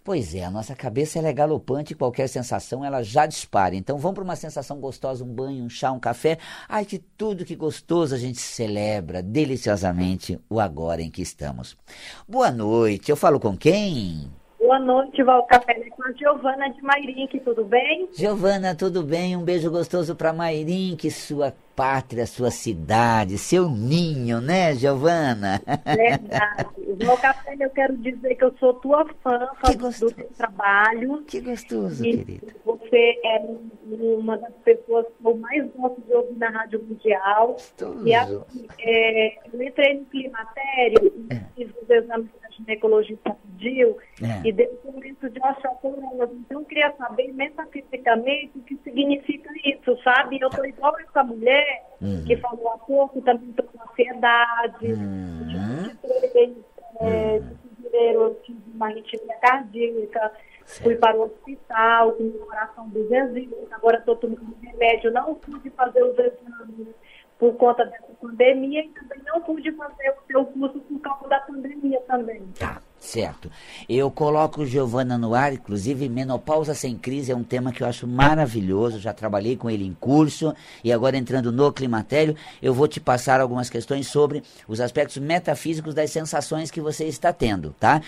Pois 0.02 0.34
é, 0.34 0.44
a 0.44 0.50
nossa 0.50 0.74
cabeça 0.74 1.18
ela 1.18 1.28
é 1.28 1.32
galopante 1.32 1.94
qualquer 1.94 2.28
sensação 2.28 2.84
ela 2.84 3.02
já 3.02 3.26
dispara. 3.26 3.74
Então 3.74 3.98
vamos 3.98 4.14
para 4.14 4.24
uma 4.24 4.36
sensação 4.36 4.80
gostosa, 4.80 5.24
um 5.24 5.28
banho, 5.28 5.64
um 5.64 5.68
chá, 5.68 5.92
um 5.92 6.00
café. 6.00 6.38
Ai, 6.68 6.84
que 6.84 6.98
tudo 6.98 7.44
que 7.44 7.54
gostoso 7.54 8.14
a 8.14 8.18
gente 8.18 8.38
celebra 8.38 9.22
deliciosamente 9.22 10.40
o 10.48 10.58
agora 10.58 11.02
em 11.02 11.10
que 11.10 11.22
estamos. 11.22 11.76
Boa 12.26 12.50
noite, 12.50 13.10
eu 13.10 13.16
falo 13.16 13.38
com 13.38 13.56
quem? 13.56 14.30
Boa 14.58 14.78
noite, 14.78 15.22
Val 15.24 15.44
Café 15.46 15.74
com 15.90 16.04
a 16.04 16.12
Giovana 16.12 16.68
de 16.68 16.80
Mairink, 16.80 17.40
tudo 17.40 17.64
bem? 17.64 18.08
Giovana, 18.12 18.74
tudo 18.74 19.02
bem? 19.02 19.36
Um 19.36 19.42
beijo 19.42 19.70
gostoso 19.70 20.14
para 20.14 20.32
Mairink, 20.32 21.10
sua 21.10 21.52
pátria, 21.80 22.26
sua 22.26 22.50
cidade, 22.50 23.38
seu 23.38 23.66
ninho, 23.70 24.38
né, 24.38 24.74
Giovana? 24.74 25.62
Verdade. 25.96 26.68
Val 27.06 27.16
Café, 27.16 27.56
eu 27.58 27.70
quero 27.70 27.96
dizer 27.96 28.34
que 28.34 28.44
eu 28.44 28.54
sou 28.58 28.74
tua 28.74 29.06
fã, 29.22 29.48
fã 29.64 29.72
do 29.72 29.90
seu 29.90 30.10
trabalho. 30.36 31.24
Que 31.26 31.40
gostoso, 31.40 32.02
querido. 32.02 32.48
Você 32.66 33.18
é 33.24 33.42
uma 33.86 34.36
das 34.36 34.52
pessoas 34.62 35.06
que 35.06 35.26
eu 35.26 35.34
mais 35.38 35.66
gosto 35.74 36.02
de 36.02 36.12
ouvir 36.12 36.36
na 36.36 36.50
Rádio 36.50 36.84
Mundial. 36.84 37.52
Gostoso. 37.52 38.06
E 38.06 38.14
assim, 38.14 38.68
é, 38.78 39.38
eu 39.50 39.62
entrei 39.62 40.00
no 40.00 40.04
climatério 40.04 41.12
e 41.30 41.34
é. 41.34 41.40
fiz 41.56 41.70
os 41.82 41.88
exames 41.88 42.28
ginecologista 42.60 43.36
pediu 43.60 43.98
é. 44.22 44.48
e 44.48 44.52
deu 44.52 44.78
momento 44.84 45.28
de 45.28 45.40
osteoporosis. 45.40 46.36
Então, 46.40 46.60
eu 46.60 46.64
queria 46.64 46.92
saber 46.96 47.32
metafisicamente 47.32 48.52
o 48.56 48.62
que 48.62 48.76
significa 48.84 49.50
isso, 49.64 49.96
sabe? 50.02 50.38
Eu 50.40 50.48
estou 50.48 50.64
igual 50.64 50.98
essa 51.00 51.22
mulher 51.24 51.69
uhum. 52.00 52.24
que 52.24 52.36
falou 52.36 52.68
há 52.70 52.78
pouco, 52.78 53.20
também 53.22 53.50
estou 53.50 53.64
com 53.66 53.82
ansiedade, 53.82 54.92
uhum. 54.92 55.90
é, 57.00 57.40
eu 57.92 58.34
tive 58.42 58.60
uma 58.74 58.86
arritmia 58.86 59.36
cardíaca, 59.40 60.32
certo. 60.64 60.82
fui 60.82 60.96
para 60.96 61.16
o 61.16 61.22
hospital 61.22 62.12
com 62.12 62.24
o 62.24 62.32
coração 62.46 62.88
dos 62.88 63.10
exílios, 63.10 63.72
agora 63.72 63.98
estou 63.98 64.16
tomando 64.16 64.56
remédio, 64.62 65.10
não 65.10 65.34
pude 65.34 65.70
fazer 65.70 66.02
os 66.02 66.18
exames 66.18 66.88
por 67.38 67.54
conta 67.54 67.86
dessa 67.86 68.12
pandemia 68.20 68.84
e 68.84 68.88
também 68.90 69.18
não 69.24 69.40
pude 69.40 69.72
fazer 69.72 70.10
o 70.10 70.26
seu 70.26 70.44
curso 70.44 70.78
por 70.80 71.00
causa 71.00 71.28
da 71.28 71.40
pandemia 71.40 72.00
também. 72.02 72.42
Tá, 72.58 72.82
certo. 73.00 73.50
Eu 73.88 74.10
coloco 74.10 74.66
Giovana 74.66 75.16
no 75.16 75.34
ar, 75.34 75.54
inclusive 75.54 76.08
menopausa 76.08 76.74
sem 76.74 76.96
crise 76.96 77.32
é 77.32 77.36
um 77.36 77.42
tema 77.42 77.72
que 77.72 77.82
eu 77.82 77.86
acho 77.86 78.06
maravilhoso, 78.06 79.00
já 79.00 79.12
trabalhei 79.12 79.56
com 79.56 79.70
ele 79.70 79.84
em 79.84 79.94
curso 79.94 80.54
e 80.84 80.92
agora 80.92 81.16
entrando 81.16 81.50
no 81.50 81.72
climatério, 81.72 82.36
eu 82.60 82.74
vou 82.74 82.86
te 82.86 83.00
passar 83.00 83.40
algumas 83.40 83.70
questões 83.70 84.06
sobre 84.06 84.42
os 84.68 84.80
aspectos 84.80 85.16
metafísicos 85.16 85.94
das 85.94 86.10
sensações 86.10 86.70
que 86.70 86.80
você 86.80 87.06
está 87.06 87.32
tendo, 87.32 87.74
tá? 87.80 88.02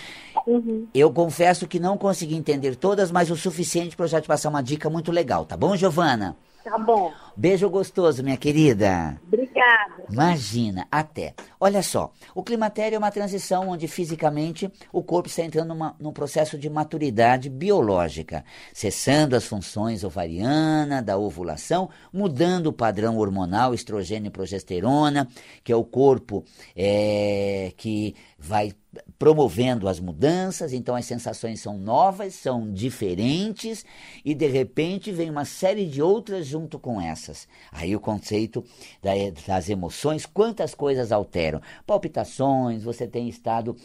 Uhum. 0.47 0.87
Eu 0.95 1.11
confesso 1.11 1.67
que 1.67 1.81
não 1.81 1.97
consegui 1.97 2.37
entender 2.37 2.77
todas, 2.77 3.11
mas 3.11 3.31
o 3.31 3.37
suficiente 3.37 3.97
para 3.97 4.05
eu 4.05 4.11
já 4.11 4.21
te 4.21 4.29
passar 4.29 4.51
uma 4.51 4.63
dica 4.63 4.91
muito 4.91 5.11
legal, 5.11 5.45
tá 5.45 5.57
bom, 5.57 5.75
Giovana? 5.75 6.37
Tá 6.65 6.79
bom. 6.79 7.13
Beijo 7.37 7.69
gostoso, 7.69 8.23
minha 8.23 8.37
querida. 8.37 9.21
Obrigada. 9.27 10.05
Imagina, 10.09 10.87
até. 10.91 11.35
Olha 11.59 11.83
só, 11.83 12.13
o 12.35 12.43
climatério 12.43 12.97
é 12.97 12.99
uma 12.99 13.11
transição 13.11 13.69
onde 13.69 13.89
fisicamente 13.89 14.71
o 14.93 15.03
corpo 15.03 15.29
está 15.29 15.43
entrando 15.43 15.69
numa, 15.69 15.97
num 15.99 16.13
processo 16.13 16.57
de 16.57 16.71
maturidade 16.71 17.49
biológica, 17.49 18.45
cessando 18.73 19.35
as 19.35 19.45
funções 19.45 20.05
ovariana, 20.05 21.03
da 21.03 21.19
ovulação, 21.19 21.91
mudando 22.13 22.69
o 22.69 22.73
padrão 22.73 23.19
hormonal, 23.19 23.75
estrogênio 23.75 24.29
e 24.29 24.33
progesterona, 24.33 25.27
que 25.65 25.73
é 25.73 25.77
o 25.77 25.85
corpo 25.85 26.45
é, 26.77 27.73
que 27.77 28.15
vai 28.39 28.73
promovendo 29.23 29.89
as 29.89 30.01
mudanças, 30.01 30.73
então 30.73 30.97
as 30.97 31.05
sensações 31.05 31.61
são 31.61 31.79
novas, 31.79 32.35
são 32.35 32.73
diferentes 32.73 33.87
e 34.25 34.35
de 34.35 34.49
repente 34.49 35.13
vem 35.13 35.31
uma 35.31 35.45
série 35.45 35.87
de 35.87 36.03
outras 36.03 36.45
junto 36.45 36.77
com 36.77 37.01
essas. 37.01 37.47
Aí 37.71 37.95
o 37.95 38.01
conceito 38.01 38.65
das 39.47 39.69
emoções, 39.69 40.27
quantas 40.27 40.75
coisas 40.75 41.13
alteram? 41.13 41.61
Palpitações, 41.87 42.83
você 42.83 43.07
tem 43.07 43.29
estado 43.29 43.77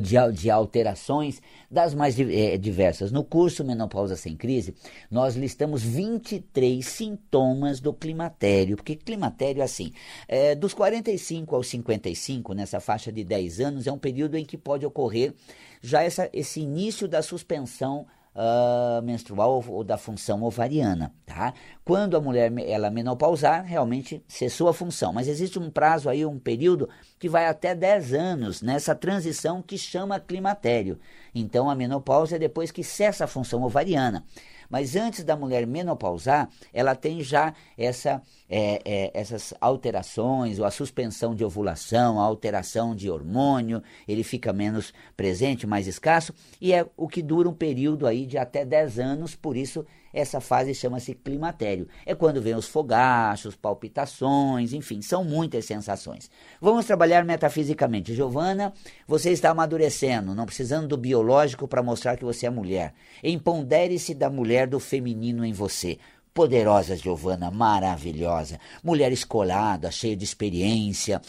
de, 0.00 0.16
de, 0.32 0.50
alterações 0.50 1.40
das 1.70 1.94
mais 1.94 2.18
é, 2.18 2.56
diversas. 2.56 3.12
No 3.12 3.22
curso 3.22 3.64
Menopausa 3.64 4.16
Sem 4.16 4.36
Crise, 4.36 4.74
nós 5.10 5.36
listamos 5.36 5.82
23 5.82 6.84
sintomas 6.84 7.80
do 7.80 7.92
climatério, 7.92 8.76
porque 8.76 8.96
climatério 8.96 9.62
assim, 9.62 9.92
é, 10.26 10.54
dos 10.54 10.74
45 10.74 11.54
aos 11.54 11.68
55, 11.68 12.54
nessa 12.54 12.80
faixa 12.80 13.12
de 13.12 13.22
10 13.22 13.60
anos, 13.60 13.86
é 13.86 13.92
um 13.92 13.98
período 13.98 14.36
em 14.36 14.44
que 14.44 14.56
pode 14.56 14.84
ocorrer 14.84 15.32
já 15.80 16.02
essa, 16.02 16.28
esse 16.32 16.60
início 16.60 17.06
da 17.06 17.22
suspensão 17.22 18.06
uh, 18.34 19.02
menstrual 19.02 19.64
ou, 19.66 19.84
da 19.84 19.96
função 19.96 20.42
ovariana, 20.42 21.12
tá? 21.26 21.52
Quando 21.84 22.16
a 22.16 22.20
mulher 22.20 22.52
ela 22.66 22.90
menopausar, 22.90 23.64
realmente 23.64 24.22
cessou 24.28 24.68
a 24.68 24.74
função, 24.74 25.12
mas 25.12 25.28
existe 25.28 25.58
um 25.58 25.70
prazo 25.70 26.08
aí, 26.08 26.24
um 26.24 26.38
período 26.38 26.88
que 27.18 27.28
vai 27.28 27.46
até 27.46 27.74
10 27.74 28.14
anos 28.14 28.62
nessa 28.62 28.94
transição 28.94 29.62
que 29.62 29.76
chama 29.76 30.20
climatério. 30.20 30.98
Então 31.34 31.68
a 31.68 31.74
menopausa 31.74 32.36
é 32.36 32.38
depois 32.38 32.70
que 32.70 32.84
cessa 32.84 33.24
a 33.24 33.28
função 33.28 33.62
ovariana. 33.62 34.24
Mas 34.68 34.96
antes 34.96 35.24
da 35.24 35.36
mulher 35.36 35.66
menopausar, 35.66 36.48
ela 36.72 36.94
tem 36.94 37.22
já 37.22 37.54
essa, 37.76 38.22
é, 38.48 38.80
é, 38.84 39.10
essas 39.14 39.54
alterações, 39.60 40.58
ou 40.58 40.64
a 40.64 40.70
suspensão 40.70 41.34
de 41.34 41.44
ovulação, 41.44 42.20
a 42.20 42.24
alteração 42.24 42.94
de 42.94 43.10
hormônio, 43.10 43.82
ele 44.06 44.22
fica 44.22 44.52
menos 44.52 44.92
presente, 45.16 45.66
mais 45.66 45.86
escasso, 45.86 46.34
e 46.60 46.72
é 46.72 46.86
o 46.96 47.08
que 47.08 47.22
dura 47.22 47.48
um 47.48 47.54
período 47.54 48.06
aí 48.06 48.26
de 48.26 48.36
até 48.36 48.64
10 48.64 48.98
anos, 48.98 49.34
por 49.34 49.56
isso 49.56 49.86
essa 50.20 50.40
fase 50.40 50.74
chama-se 50.74 51.14
climatério. 51.14 51.88
É 52.04 52.14
quando 52.14 52.42
vem 52.42 52.54
os 52.54 52.66
fogachos, 52.66 53.54
palpitações, 53.54 54.72
enfim, 54.72 55.00
são 55.02 55.24
muitas 55.24 55.64
sensações. 55.64 56.30
Vamos 56.60 56.86
trabalhar 56.86 57.24
metafisicamente. 57.24 58.14
Giovana, 58.14 58.72
você 59.06 59.30
está 59.30 59.50
amadurecendo, 59.50 60.34
não 60.34 60.46
precisando 60.46 60.88
do 60.88 60.96
biológico 60.96 61.68
para 61.68 61.82
mostrar 61.82 62.16
que 62.16 62.24
você 62.24 62.46
é 62.46 62.50
mulher. 62.50 62.94
Empodere-se 63.22 64.14
da 64.14 64.30
mulher 64.30 64.66
do 64.66 64.80
feminino 64.80 65.44
em 65.44 65.52
você 65.52 65.98
poderosa 66.38 66.94
Giovana, 66.94 67.50
maravilhosa, 67.50 68.60
mulher 68.80 69.10
escolada, 69.10 69.90
cheia 69.90 70.16
de 70.16 70.22
experiência, 70.22 71.20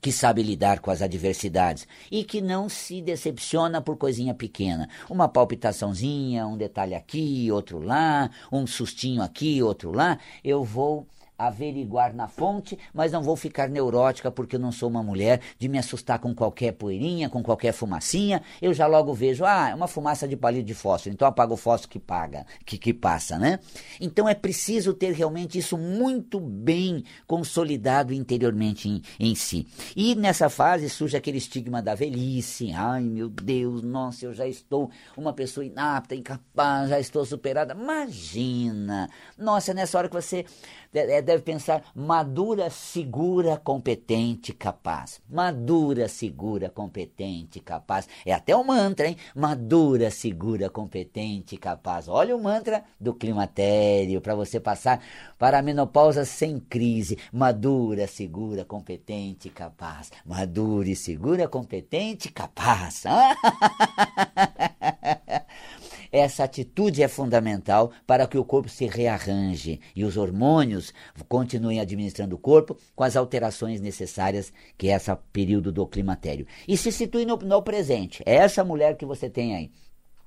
que 0.00 0.10
sabe 0.10 0.42
lidar 0.42 0.80
com 0.80 0.90
as 0.90 1.02
adversidades 1.02 1.86
e 2.10 2.24
que 2.24 2.40
não 2.40 2.68
se 2.68 3.02
decepciona 3.02 3.80
por 3.80 3.96
coisinha 3.96 4.34
pequena. 4.34 4.88
Uma 5.08 5.28
palpitaçãozinha, 5.28 6.46
um 6.46 6.56
detalhe 6.56 6.94
aqui, 6.94 7.50
outro 7.52 7.78
lá, 7.80 8.30
um 8.50 8.66
sustinho 8.66 9.22
aqui, 9.22 9.62
outro 9.62 9.92
lá. 9.92 10.18
Eu 10.42 10.64
vou 10.64 11.06
averiguar 11.40 12.14
na 12.14 12.28
fonte, 12.28 12.78
mas 12.92 13.12
não 13.12 13.22
vou 13.22 13.34
ficar 13.34 13.68
neurótica 13.68 14.30
porque 14.30 14.56
eu 14.56 14.60
não 14.60 14.70
sou 14.70 14.88
uma 14.90 15.02
mulher 15.02 15.40
de 15.58 15.68
me 15.68 15.78
assustar 15.78 16.18
com 16.18 16.34
qualquer 16.34 16.72
poeirinha, 16.72 17.30
com 17.30 17.42
qualquer 17.42 17.72
fumacinha. 17.72 18.42
Eu 18.60 18.74
já 18.74 18.86
logo 18.86 19.14
vejo, 19.14 19.44
ah, 19.44 19.70
é 19.70 19.74
uma 19.74 19.88
fumaça 19.88 20.28
de 20.28 20.36
palito 20.36 20.66
de 20.66 20.74
fósforo, 20.74 21.14
então 21.14 21.26
apaga 21.26 21.54
o 21.54 21.56
fósforo 21.56 21.90
que 21.90 21.98
paga, 21.98 22.44
que, 22.66 22.76
que 22.76 22.92
passa, 22.92 23.38
né? 23.38 23.58
Então 23.98 24.28
é 24.28 24.34
preciso 24.34 24.92
ter 24.92 25.12
realmente 25.12 25.58
isso 25.58 25.78
muito 25.78 26.38
bem 26.38 27.02
consolidado 27.26 28.12
interiormente 28.12 28.88
em, 28.88 29.02
em 29.18 29.34
si. 29.34 29.66
E 29.96 30.14
nessa 30.14 30.50
fase 30.50 30.90
surge 30.90 31.16
aquele 31.16 31.38
estigma 31.38 31.80
da 31.80 31.94
velhice. 31.94 32.72
Ai, 32.72 33.02
meu 33.02 33.30
Deus, 33.30 33.82
nossa, 33.82 34.26
eu 34.26 34.34
já 34.34 34.46
estou 34.46 34.90
uma 35.16 35.32
pessoa 35.32 35.64
inapta, 35.64 36.14
incapaz, 36.14 36.90
já 36.90 37.00
estou 37.00 37.24
superada. 37.24 37.72
Imagina! 37.72 39.08
Nossa, 39.38 39.72
nessa 39.72 39.96
hora 39.96 40.08
que 40.08 40.14
você 40.14 40.44
é, 40.92 41.22
deve 41.30 41.42
pensar 41.42 41.84
madura, 41.94 42.68
segura, 42.70 43.56
competente, 43.56 44.52
capaz. 44.52 45.20
Madura, 45.28 46.08
segura, 46.08 46.68
competente, 46.68 47.60
capaz. 47.60 48.08
É 48.26 48.32
até 48.32 48.56
um 48.56 48.64
mantra, 48.64 49.06
hein? 49.06 49.16
Madura, 49.34 50.10
segura, 50.10 50.68
competente, 50.68 51.56
capaz. 51.56 52.08
Olha 52.08 52.34
o 52.36 52.42
mantra 52.42 52.82
do 52.98 53.14
climatério 53.14 54.20
para 54.20 54.34
você 54.34 54.58
passar 54.58 55.00
para 55.38 55.58
a 55.58 55.62
menopausa 55.62 56.24
sem 56.24 56.58
crise. 56.58 57.16
Madura, 57.32 58.06
segura, 58.06 58.64
competente, 58.64 59.48
capaz. 59.48 60.10
Madura 60.26 60.88
e 60.88 60.96
segura, 60.96 61.46
competente, 61.48 62.30
capaz. 62.30 63.04
Essa 66.12 66.44
atitude 66.44 67.02
é 67.02 67.08
fundamental 67.08 67.92
para 68.06 68.26
que 68.26 68.38
o 68.38 68.44
corpo 68.44 68.68
se 68.68 68.86
rearranje 68.86 69.80
e 69.94 70.04
os 70.04 70.16
hormônios 70.16 70.92
continuem 71.28 71.80
administrando 71.80 72.36
o 72.36 72.38
corpo 72.38 72.76
com 72.94 73.04
as 73.04 73.16
alterações 73.16 73.80
necessárias 73.80 74.52
que 74.76 74.88
é 74.88 74.94
esse 74.94 75.14
período 75.32 75.70
do 75.70 75.86
climatério. 75.86 76.46
E 76.66 76.76
se 76.76 76.90
situe 76.90 77.24
no, 77.24 77.36
no 77.36 77.62
presente. 77.62 78.22
É 78.26 78.36
essa 78.36 78.64
mulher 78.64 78.96
que 78.96 79.06
você 79.06 79.30
tem 79.30 79.54
aí 79.54 79.70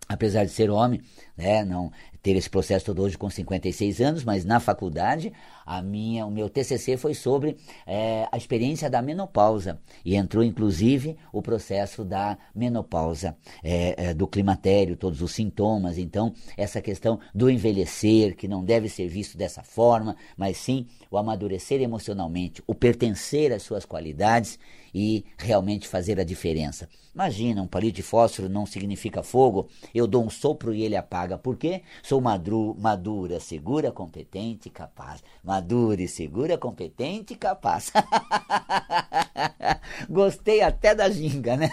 apesar 0.08 0.46
de 0.46 0.52
ser 0.52 0.70
homem, 0.70 1.02
né, 1.38 1.64
não 1.64 1.92
ter 2.24 2.38
esse 2.38 2.50
processo 2.50 2.86
todo 2.86 3.02
hoje 3.02 3.18
com 3.18 3.30
56 3.30 4.00
anos, 4.00 4.24
mas 4.24 4.46
na 4.46 4.62
faculdade 4.62 5.34
a 5.66 5.82
minha, 5.82 6.26
o 6.26 6.32
meu 6.32 6.50
TCC 6.50 6.96
foi 6.96 7.14
sobre 7.14 7.58
é, 7.86 8.28
a 8.32 8.38
experiência 8.38 8.90
da 8.90 9.02
menopausa 9.02 9.80
e 10.06 10.16
entrou 10.16 10.42
inclusive 10.42 11.18
o 11.34 11.42
processo 11.42 12.06
da 12.06 12.38
menopausa, 12.56 13.36
é, 13.62 14.10
é, 14.10 14.14
do 14.14 14.26
climatério, 14.26 14.96
todos 14.96 15.22
os 15.22 15.34
sintomas. 15.34 15.98
Então 15.98 16.34
essa 16.56 16.82
questão 16.82 17.20
do 17.36 17.50
envelhecer 17.50 18.38
que 18.38 18.48
não 18.48 18.64
deve 18.64 18.88
ser 18.88 19.10
visto 19.10 19.38
dessa 19.38 19.62
forma, 19.62 20.16
mas 20.38 20.56
sim 20.56 20.88
o 21.12 21.18
amadurecer 21.18 21.82
emocionalmente, 21.82 22.64
o 22.66 22.74
pertencer 22.74 23.52
às 23.52 23.64
suas 23.64 23.84
qualidades 23.84 24.58
e 24.94 25.26
realmente 25.38 25.88
fazer 25.88 26.20
a 26.20 26.24
diferença. 26.24 26.88
Imagina, 27.14 27.62
um 27.62 27.68
palito 27.68 27.98
de 27.98 28.04
fósforo 28.04 28.50
não 28.50 28.66
significa 28.66 29.24
fogo, 29.24 29.68
eu 29.94 30.08
dou 30.08 30.24
um 30.24 30.30
sopro 30.30 30.74
e 30.74 30.84
ele 30.84 30.96
apaga. 30.96 31.38
Por 31.38 31.58
quê? 31.58 31.82
Sou 32.02 32.20
madru, 32.20 32.76
madura, 32.80 33.40
segura, 33.40 33.92
competente 33.92 34.68
e 34.68 34.72
capaz. 34.72 35.24
Madura 35.44 36.02
e 36.02 36.08
segura, 36.08 36.58
competente 36.58 37.34
e 37.34 37.38
capaz. 37.38 37.92
Gostei 40.10 40.62
até 40.62 40.96
da 40.96 41.10
ginga, 41.10 41.56
né? 41.56 41.70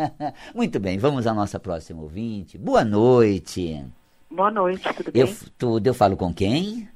Muito 0.54 0.78
bem, 0.78 0.98
vamos 0.98 1.26
à 1.26 1.34
nossa 1.34 1.58
próxima 1.58 2.02
ouvinte. 2.02 2.58
Boa 2.58 2.84
noite. 2.84 3.84
Boa 4.30 4.50
noite, 4.50 4.82
tudo 4.94 5.12
bem? 5.12 5.22
Eu, 5.22 5.36
tudo, 5.58 5.86
eu 5.86 5.94
falo 5.94 6.16
com 6.16 6.32
quem? 6.32 6.88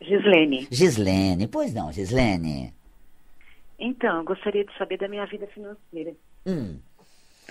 Gislene. 0.00 0.68
Gislene, 0.70 1.46
pois 1.46 1.72
não, 1.72 1.90
Gislene. 1.90 2.74
Então, 3.78 4.18
eu 4.18 4.24
gostaria 4.24 4.64
de 4.64 4.76
saber 4.76 4.98
da 4.98 5.08
minha 5.08 5.26
vida 5.26 5.46
financeira. 5.48 6.14
Hum. 6.46 6.78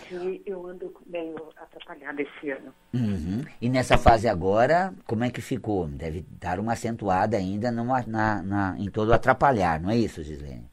Que 0.08 0.42
eu 0.46 0.66
ando 0.66 0.94
meio 1.06 1.36
atrapalhada 1.56 2.22
esse 2.22 2.50
ano. 2.50 2.74
Uhum. 2.94 3.44
E 3.62 3.70
nessa 3.70 3.98
fase 3.98 4.28
agora, 4.28 4.94
como 5.06 5.24
é 5.24 5.30
que 5.30 5.42
ficou? 5.42 5.88
Deve 5.88 6.26
dar 6.40 6.60
uma 6.60 6.74
acentuada 6.74 7.38
ainda 7.38 7.72
numa, 7.72 8.02
na, 8.08 8.42
na, 8.42 8.76
em 8.80 8.90
todo 8.90 9.14
atrapalhar, 9.14 9.80
não 9.80 9.92
é 9.92 9.98
isso, 9.98 10.24
Gislene? 10.24 10.68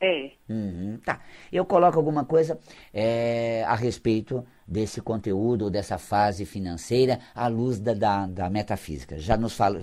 É. 0.00 0.32
Uhum, 0.48 0.98
tá. 1.04 1.20
Eu 1.52 1.64
coloco 1.64 1.96
alguma 1.96 2.24
coisa 2.24 2.58
é, 2.92 3.62
a 3.68 3.76
respeito 3.76 4.44
desse 4.72 5.02
conteúdo, 5.02 5.66
ou 5.66 5.70
dessa 5.70 5.98
fase 5.98 6.46
financeira, 6.46 7.20
à 7.34 7.46
luz 7.46 7.78
da, 7.78 7.92
da, 7.92 8.26
da, 8.26 8.50
metafísica. 8.50 9.18
Já 9.18 9.36
nos 9.36 9.52
fala, 9.52 9.80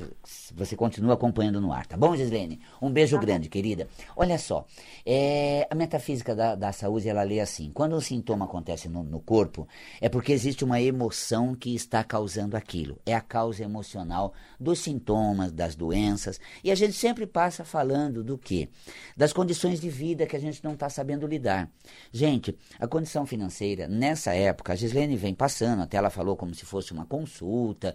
você 0.51 0.75
continua 0.75 1.13
acompanhando 1.13 1.61
no 1.61 1.71
ar, 1.71 1.85
tá 1.85 1.95
bom, 1.95 2.15
Gislene? 2.15 2.59
Um 2.81 2.89
beijo 2.89 3.15
tá 3.15 3.21
grande, 3.21 3.47
querida. 3.49 3.87
Olha 4.15 4.39
só, 4.39 4.65
é, 5.05 5.67
a 5.69 5.75
metafísica 5.75 6.35
da, 6.35 6.55
da 6.55 6.71
saúde, 6.71 7.07
ela 7.07 7.21
lê 7.21 7.39
assim, 7.39 7.69
quando 7.71 7.95
um 7.95 8.01
sintoma 8.01 8.45
acontece 8.45 8.89
no, 8.89 9.03
no 9.03 9.19
corpo, 9.19 9.67
é 10.01 10.09
porque 10.09 10.31
existe 10.33 10.65
uma 10.65 10.81
emoção 10.81 11.53
que 11.53 11.75
está 11.75 12.03
causando 12.03 12.57
aquilo. 12.57 12.99
É 13.05 13.13
a 13.13 13.21
causa 13.21 13.63
emocional 13.63 14.33
dos 14.59 14.79
sintomas, 14.79 15.51
das 15.51 15.75
doenças, 15.75 16.39
e 16.63 16.71
a 16.71 16.75
gente 16.75 16.93
sempre 16.93 17.27
passa 17.27 17.63
falando 17.63 18.23
do 18.23 18.39
quê? 18.39 18.69
Das 19.15 19.31
condições 19.31 19.79
de 19.79 19.89
vida 19.89 20.25
que 20.25 20.35
a 20.35 20.39
gente 20.39 20.63
não 20.63 20.73
está 20.73 20.89
sabendo 20.89 21.27
lidar. 21.27 21.69
Gente, 22.11 22.57
a 22.79 22.87
condição 22.87 23.25
financeira, 23.27 23.87
nessa 23.87 24.33
época, 24.33 24.78
Gislene 24.79 25.15
vem 25.15 25.33
passando, 25.33 25.81
até 25.81 25.97
ela 25.97 26.09
falou 26.09 26.35
como 26.35 26.55
se 26.55 26.65
fosse 26.65 26.91
uma 26.91 27.05
consulta 27.05 27.93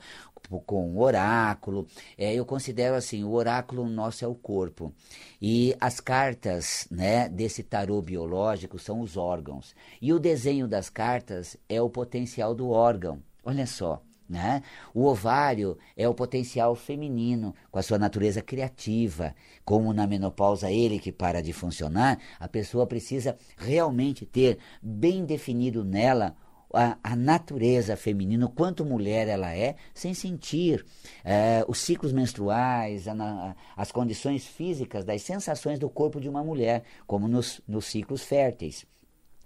com 0.66 0.92
o 0.94 1.00
oráculo. 1.00 1.86
É, 2.16 2.34
eu 2.34 2.44
considero 2.44 2.94
assim, 2.94 3.24
o 3.24 3.32
oráculo 3.32 3.88
nosso 3.88 4.24
é 4.24 4.28
o 4.28 4.34
corpo. 4.34 4.92
E 5.40 5.74
as 5.80 6.00
cartas 6.00 6.86
né, 6.90 7.28
desse 7.28 7.62
tarô 7.62 8.00
biológico 8.00 8.78
são 8.78 9.00
os 9.00 9.16
órgãos. 9.16 9.74
E 10.00 10.12
o 10.12 10.18
desenho 10.18 10.68
das 10.68 10.88
cartas 10.88 11.56
é 11.68 11.80
o 11.80 11.90
potencial 11.90 12.54
do 12.54 12.70
órgão. 12.70 13.22
Olha 13.44 13.66
só. 13.66 14.02
Né? 14.26 14.62
O 14.94 15.04
ovário 15.04 15.76
é 15.94 16.08
o 16.08 16.14
potencial 16.14 16.74
feminino, 16.74 17.54
com 17.70 17.78
a 17.78 17.82
sua 17.82 17.98
natureza 17.98 18.40
criativa. 18.40 19.34
Como 19.66 19.92
na 19.92 20.06
menopausa 20.06 20.70
ele 20.70 20.98
que 20.98 21.12
para 21.12 21.42
de 21.42 21.52
funcionar, 21.52 22.18
a 22.40 22.48
pessoa 22.48 22.86
precisa 22.86 23.36
realmente 23.56 24.24
ter 24.24 24.58
bem 24.82 25.26
definido 25.26 25.84
nela 25.84 26.34
a, 26.74 26.98
a 27.02 27.16
natureza 27.16 27.96
feminina, 27.96 28.48
quanto 28.48 28.84
mulher 28.84 29.28
ela 29.28 29.54
é, 29.54 29.76
sem 29.92 30.14
sentir 30.14 30.84
é, 31.24 31.64
os 31.68 31.78
ciclos 31.78 32.12
menstruais, 32.12 33.06
a, 33.08 33.56
as 33.76 33.92
condições 33.92 34.46
físicas 34.46 35.04
das 35.04 35.22
sensações 35.22 35.78
do 35.78 35.88
corpo 35.88 36.20
de 36.20 36.28
uma 36.28 36.42
mulher, 36.42 36.82
como 37.06 37.28
nos, 37.28 37.60
nos 37.66 37.86
ciclos 37.86 38.22
férteis 38.22 38.86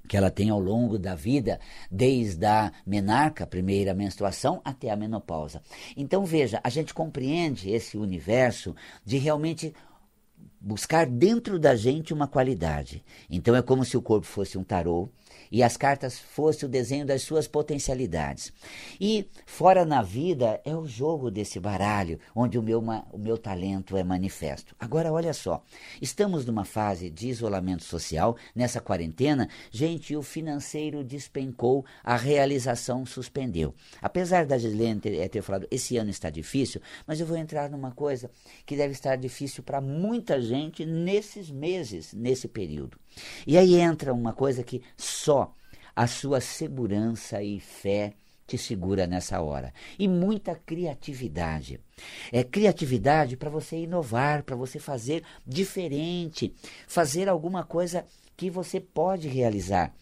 que 0.09 0.17
ela 0.17 0.31
tem 0.31 0.49
ao 0.49 0.59
longo 0.59 0.99
da 0.99 1.15
vida, 1.15 1.61
desde 1.91 2.47
a 2.47 2.73
menarca, 2.87 3.47
primeira 3.47 3.93
menstruação, 3.93 4.61
até 4.65 4.91
a 4.91 4.97
menopausa. 4.97 5.61
Então 5.95 6.25
veja, 6.25 6.59
a 6.65 6.71
gente 6.71 6.95
compreende 6.95 7.71
esse 7.71 7.99
universo 7.99 8.75
de 9.05 9.19
realmente 9.19 9.75
buscar 10.61 11.07
dentro 11.07 11.59
da 11.59 11.77
gente 11.77 12.13
uma 12.13 12.27
qualidade. 12.27 13.05
Então 13.31 13.55
é 13.55 13.63
como 13.63 13.85
se 13.85 13.97
o 13.97 14.03
corpo 14.03 14.27
fosse 14.27 14.59
um 14.59 14.65
tarô 14.65 15.09
e 15.51 15.63
as 15.63 15.77
cartas 15.77 16.19
fosse 16.19 16.65
o 16.65 16.69
desenho 16.69 17.07
das 17.07 17.23
suas 17.23 17.47
potencialidades. 17.47 18.53
E 19.01 19.29
fora 19.47 19.85
na 19.85 20.03
vida 20.03 20.61
é 20.65 20.75
o 20.75 20.87
jogo 20.87 21.31
desse 21.31 21.59
baralho, 21.61 22.19
onde 22.35 22.59
o 22.59 22.63
meu, 22.63 22.81
o 23.13 23.19
meu 23.19 23.39
talento 23.39 23.97
é 23.97 24.03
manifesto. 24.03 24.75
Agora, 24.79 25.13
olha 25.13 25.33
só, 25.33 25.63
estamos 26.01 26.45
numa 26.45 26.65
fase 26.65 27.11
de 27.11 27.29
isolamento 27.29 27.85
social, 27.85 28.37
nessa 28.55 28.81
quarentena, 28.81 29.49
gente, 29.71 30.17
o 30.17 30.23
financeiro 30.23 31.05
despencou, 31.05 31.85
a 32.03 32.17
realização 32.17 33.05
suspendeu. 33.07 33.75
Apesar 34.01 34.47
da 34.47 34.59
Gislene 34.59 35.01
ter, 35.01 35.15
eh, 35.15 35.29
ter 35.29 35.43
falado, 35.43 35.67
esse 35.71 35.97
ano 35.97 36.11
está 36.11 36.31
difícil, 36.31 36.81
mas 37.07 37.21
eu 37.21 37.27
vou 37.27 37.37
entrar 37.37 37.71
numa 37.71 37.93
coisa 37.93 38.31
que 38.65 38.77
deve 38.77 38.93
estar 38.93 39.17
difícil 39.17 39.63
para 39.63 39.81
muita 39.81 40.41
gente 40.41 40.85
nesses 40.85 41.51
meses, 41.51 42.13
nesse 42.13 42.49
período. 42.49 42.99
E 43.47 43.57
aí 43.57 43.75
entra 43.75 44.13
uma 44.13 44.33
coisa 44.33 44.63
que 44.63 44.83
só 44.97 45.38
a 45.99 46.07
sua 46.07 46.41
segurança 46.41 47.43
e 47.43 47.59
fé 47.59 48.13
te 48.47 48.57
segura 48.57 49.05
nessa 49.05 49.41
hora. 49.41 49.75
E 49.99 50.07
muita 50.07 50.55
criatividade. 50.55 51.81
É 52.31 52.45
criatividade 52.45 53.37
para 53.37 53.51
você 53.51 53.79
inovar, 53.79 54.45
para 54.45 54.55
você 54.55 54.79
fazer 54.79 55.25
diferente, 55.45 56.55
fazer 56.87 57.29
alguma 57.29 57.65
coisa 57.65 58.07
que 58.37 58.49
você 58.49 58.79
pode 58.79 59.27
realizar 59.27 59.93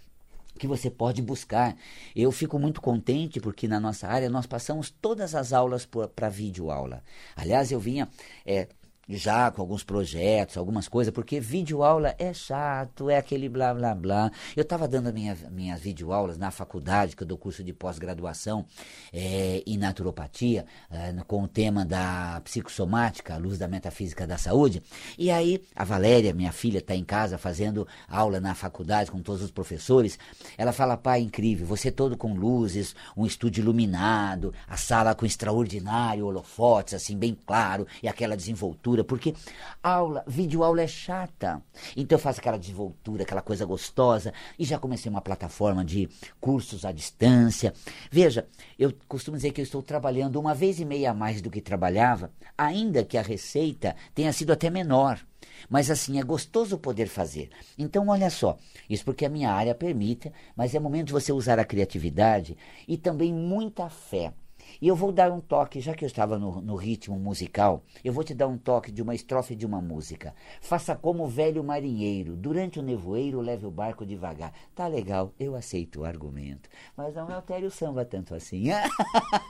que 0.59 0.67
você 0.67 0.89
pode 0.89 1.21
buscar. 1.21 1.77
Eu 2.15 2.33
fico 2.33 2.59
muito 2.59 2.81
contente 2.81 3.39
porque 3.39 3.69
na 3.69 3.79
nossa 3.79 4.09
área 4.09 4.31
nós 4.31 4.47
passamos 4.47 4.89
todas 4.89 5.35
as 5.35 5.53
aulas 5.53 5.87
para 5.87 6.31
vídeo 6.31 6.71
aula. 6.71 7.03
Aliás, 7.37 7.71
eu 7.71 7.79
vinha 7.79 8.09
é, 8.47 8.67
já 9.09 9.51
com 9.51 9.61
alguns 9.61 9.85
projetos, 9.85 10.57
algumas 10.57 10.89
coisas, 10.89 11.13
porque 11.13 11.39
videoaula 11.39 12.15
é 12.19 12.33
chato, 12.33 13.09
é 13.09 13.17
aquele 13.17 13.49
blá 13.49 13.73
blá 13.73 13.95
blá. 13.95 14.31
Eu 14.57 14.63
estava 14.63 14.89
dando 14.89 15.13
minha, 15.13 15.37
minhas 15.51 15.81
videoaulas 15.81 16.37
na 16.37 16.51
faculdade, 16.51 17.15
que 17.15 17.23
eu 17.23 17.27
dou 17.27 17.39
curso 17.39 17.63
de 17.63 17.73
pós-graduação 17.73 18.67
é, 19.13 19.63
em 19.67 19.79
naturopatia, 19.79 20.67
é, 20.91 21.15
com 21.27 21.45
o 21.45 21.49
tema 21.49 21.85
da 21.85 22.41
psicossomática, 22.45 23.35
a 23.35 23.39
luz 23.39 23.59
da 23.59 23.69
metafísica 23.69 24.27
da 24.27 24.37
saúde. 24.39 24.83
E 25.17 25.31
aí 25.31 25.63
a 25.75 25.85
Valéria, 25.85 26.35
minha 26.35 26.53
filha, 26.53 26.79
está 26.79 26.95
em 26.95 27.05
casa 27.05 27.39
fazendo 27.39 27.87
aula 28.09 28.41
na 28.41 28.55
faculdade 28.55 29.11
com 29.11 29.21
todos 29.21 29.43
os 29.43 29.51
professores. 29.51 30.19
Ela 30.59 30.73
fala, 30.73 30.97
pai, 30.97 31.21
incrível, 31.21 31.67
você 31.67 31.91
todo 31.91 32.17
com 32.17 32.35
luzes, 32.35 32.95
um 33.17 33.25
estúdio 33.25 33.63
iluminado, 33.63 34.53
a 34.67 34.77
sala 34.77 35.15
com 35.15 35.25
extraordinário 35.25 36.27
holofotes, 36.27 36.95
assim, 36.95 37.17
bem 37.17 37.37
claro, 37.47 37.87
e 38.03 38.09
aquela 38.09 38.37
desenvoltura 38.37 38.96
porque 39.05 39.35
aula, 39.83 40.25
videoaula 40.27 40.83
é 40.83 40.87
chata. 40.87 41.63
Então 41.97 42.17
eu 42.17 42.23
faço 42.23 42.41
aquela 42.41 42.59
desenvoltura, 42.59 43.23
aquela 43.23 43.43
coisa 43.43 43.65
gostosa, 43.65 44.33
e 44.59 44.65
já 44.65 44.79
comecei 44.79 45.11
uma 45.11 45.21
plataforma 45.21 45.85
de 45.85 46.09
cursos 46.41 46.85
à 46.85 46.93
distância. 46.93 47.73
Veja, 48.11 48.47
eu 48.79 48.93
costumo 49.09 49.37
dizer 49.37 49.53
que 49.53 49.61
eu 49.61 49.65
estou 49.65 49.83
trabalhando 49.83 50.41
uma 50.41 50.55
vez 50.55 50.81
e 50.81 50.85
meia 50.85 51.11
a 51.11 51.15
mais 51.15 51.41
do 51.41 51.51
que 51.51 51.61
trabalhava, 51.61 52.31
ainda 52.57 53.05
que 53.05 53.19
a 53.19 53.23
receita 53.23 53.95
tenha 54.15 54.33
sido 54.33 54.53
até 54.53 54.71
menor. 54.71 55.21
Mas 55.69 55.91
assim, 55.91 56.19
é 56.19 56.23
gostoso 56.23 56.79
poder 56.79 57.09
fazer. 57.09 57.51
Então, 57.79 58.09
olha 58.09 58.31
só, 58.31 58.59
isso 58.89 59.05
porque 59.05 59.25
a 59.25 59.29
minha 59.29 59.53
área 59.53 59.75
permite, 59.75 60.33
mas 60.55 60.75
é 60.75 60.81
momento 60.81 61.09
de 61.09 61.13
você 61.13 61.33
usar 61.33 61.59
a 61.59 61.65
criatividade 61.65 62.57
e 62.87 62.97
também 62.97 63.33
muita 63.33 63.89
fé. 63.89 64.33
E 64.81 64.89
eu 64.89 64.97
vou 64.97 65.11
dar 65.11 65.33
um 65.33 65.41
toque, 65.41 65.81
já 65.81 65.95
que 65.95 66.05
eu 66.05 66.07
estava 66.07 66.39
no, 66.39 66.61
no, 66.61 66.77
ritmo 66.77 67.19
musical, 67.19 67.83
eu 68.05 68.13
vou 68.13 68.23
te 68.23 68.35
dar 68.35 68.47
um 68.47 68.59
toque 68.59 68.93
de 68.93 69.03
uma 69.03 69.15
estrofe 69.15 69.55
de 69.55 69.65
uma 69.65 69.81
música. 69.81 70.35
Faça 70.61 70.95
como 70.95 71.25
o 71.25 71.29
velho 71.29 71.65
marinheiro, 71.65 72.37
durante 72.37 72.79
o 72.79 72.83
nevoeiro 72.83 73.41
leve 73.41 73.67
o 73.67 73.71
barco 73.71 74.05
devagar. 74.05 74.53
Tá 74.75 74.87
legal, 74.87 75.33
eu 75.39 75.55
aceito 75.55 76.01
o 76.01 76.05
argumento. 76.05 76.69
Mas 76.97 77.15
não 77.15 77.33
altere 77.33 77.65
o 77.65 77.71
samba 77.71 78.05
tanto 78.05 78.35
assim. 78.35 78.67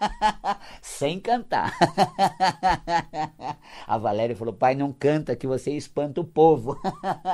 Sem 0.80 1.18
cantar. 1.18 1.76
A 3.87 3.99
Valéria 3.99 4.37
falou, 4.37 4.54
pai, 4.54 4.75
não 4.75 4.92
canta 4.92 5.37
que 5.37 5.47
você 5.47 5.73
espanta 5.73 6.21
o 6.21 6.25
povo. 6.25 6.78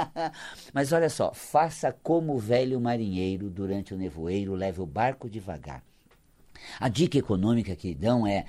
Mas 0.73 0.93
olha 0.93 1.11
só, 1.11 1.33
faça 1.35 1.93
como 2.03 2.35
o 2.35 2.39
velho 2.39 2.81
marinheiro, 2.81 3.51
durante 3.51 3.95
o 3.95 3.99
nevoeiro 3.99 4.55
leve 4.55 4.81
o 4.81 4.87
barco 4.87 5.29
devagar. 5.29 5.83
A 6.79 6.89
dica 6.89 7.19
econômica 7.19 7.75
que 7.77 7.95
dão 7.95 8.27
é 8.27 8.45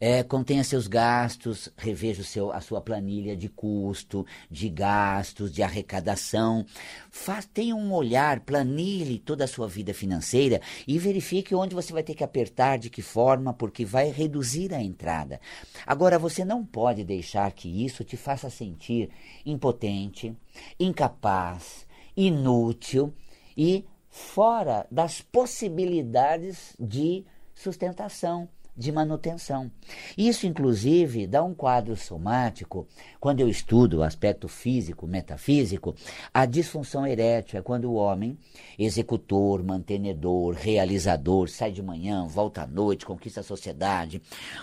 é, 0.00 0.22
contenha 0.22 0.62
seus 0.62 0.86
gastos, 0.86 1.70
reveja 1.76 2.22
seu, 2.22 2.52
a 2.52 2.60
sua 2.60 2.80
planilha 2.80 3.36
de 3.36 3.48
custo, 3.48 4.26
de 4.50 4.68
gastos, 4.68 5.52
de 5.52 5.62
arrecadação. 5.62 6.66
Faz, 7.10 7.46
tenha 7.46 7.74
um 7.74 7.92
olhar, 7.92 8.40
planilhe 8.40 9.18
toda 9.18 9.44
a 9.44 9.48
sua 9.48 9.66
vida 9.66 9.94
financeira 9.94 10.60
e 10.86 10.98
verifique 10.98 11.54
onde 11.54 11.74
você 11.74 11.92
vai 11.92 12.02
ter 12.02 12.14
que 12.14 12.24
apertar, 12.24 12.78
de 12.78 12.90
que 12.90 13.02
forma, 13.02 13.52
porque 13.52 13.84
vai 13.84 14.10
reduzir 14.10 14.74
a 14.74 14.82
entrada. 14.82 15.40
Agora, 15.86 16.18
você 16.18 16.44
não 16.44 16.64
pode 16.64 17.04
deixar 17.04 17.50
que 17.52 17.84
isso 17.84 18.04
te 18.04 18.16
faça 18.16 18.50
sentir 18.50 19.10
impotente, 19.44 20.36
incapaz, 20.78 21.86
inútil 22.16 23.14
e 23.56 23.84
fora 24.10 24.86
das 24.90 25.20
possibilidades 25.20 26.74
de 26.78 27.24
sustentação, 27.56 28.48
de 28.76 28.92
manutenção. 28.92 29.70
Isso, 30.18 30.46
inclusive, 30.46 31.26
dá 31.26 31.42
um 31.42 31.54
quadro 31.54 31.96
somático, 31.96 32.86
quando 33.18 33.40
eu 33.40 33.48
estudo 33.48 33.98
o 33.98 34.02
aspecto 34.02 34.46
físico, 34.48 35.06
metafísico, 35.06 35.94
a 36.32 36.44
disfunção 36.44 37.06
erétil 37.06 37.58
é 37.58 37.62
quando 37.62 37.86
o 37.86 37.94
homem, 37.94 38.36
executor, 38.78 39.64
mantenedor, 39.64 40.54
realizador, 40.54 41.48
sai 41.48 41.72
de 41.72 41.82
manhã, 41.82 42.26
volta 42.26 42.62
à 42.62 42.66
noite, 42.66 43.06
conquista 43.06 43.40
a 43.40 43.44
sociedade, 43.44 44.20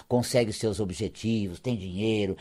consegue 0.07 0.53
seus 0.53 0.79
objetivos, 0.79 1.59
tem 1.59 1.75
dinheiro, 1.75 2.37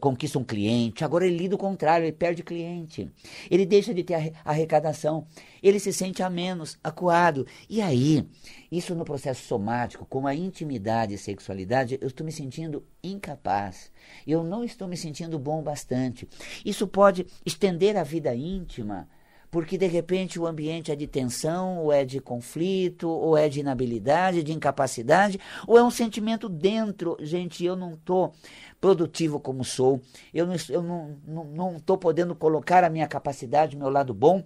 conquista 0.00 0.38
um 0.38 0.44
cliente, 0.44 1.04
agora 1.04 1.26
ele 1.26 1.36
lida 1.36 1.54
o 1.54 1.58
contrário, 1.58 2.04
ele 2.04 2.12
perde 2.12 2.42
cliente. 2.42 3.10
Ele 3.50 3.64
deixa 3.64 3.94
de 3.94 4.02
ter 4.02 4.32
arrecadação, 4.44 5.26
ele 5.62 5.78
se 5.78 5.92
sente 5.92 6.22
a 6.22 6.30
menos, 6.30 6.78
acuado. 6.82 7.46
E 7.68 7.80
aí, 7.80 8.26
isso 8.70 8.94
no 8.94 9.04
processo 9.04 9.46
somático, 9.46 10.04
com 10.06 10.26
a 10.26 10.34
intimidade 10.34 11.14
e 11.14 11.18
sexualidade, 11.18 11.98
eu 12.00 12.08
estou 12.08 12.24
me 12.24 12.32
sentindo 12.32 12.84
incapaz. 13.02 13.92
Eu 14.26 14.42
não 14.42 14.64
estou 14.64 14.88
me 14.88 14.96
sentindo 14.96 15.38
bom 15.38 15.62
bastante. 15.62 16.28
Isso 16.64 16.86
pode 16.86 17.26
estender 17.44 17.96
a 17.96 18.02
vida 18.02 18.34
íntima 18.34 19.08
porque 19.50 19.76
de 19.76 19.86
repente 19.86 20.38
o 20.38 20.46
ambiente 20.46 20.92
é 20.92 20.96
de 20.96 21.06
tensão, 21.06 21.78
ou 21.78 21.92
é 21.92 22.04
de 22.04 22.20
conflito, 22.20 23.08
ou 23.08 23.36
é 23.36 23.48
de 23.48 23.60
inabilidade, 23.60 24.42
de 24.42 24.52
incapacidade, 24.52 25.40
ou 25.66 25.76
é 25.76 25.82
um 25.82 25.90
sentimento 25.90 26.48
dentro. 26.48 27.16
Gente, 27.20 27.64
eu 27.64 27.74
não 27.74 27.94
estou 27.94 28.32
produtivo 28.80 29.40
como 29.40 29.64
sou, 29.64 30.00
eu 30.32 30.46
não 30.46 30.54
estou 30.54 30.82
não, 30.82 31.18
não, 31.26 31.44
não 31.44 31.80
tô 31.80 31.98
podendo 31.98 32.34
colocar 32.34 32.84
a 32.84 32.90
minha 32.90 33.08
capacidade, 33.08 33.76
meu 33.76 33.90
lado 33.90 34.14
bom, 34.14 34.44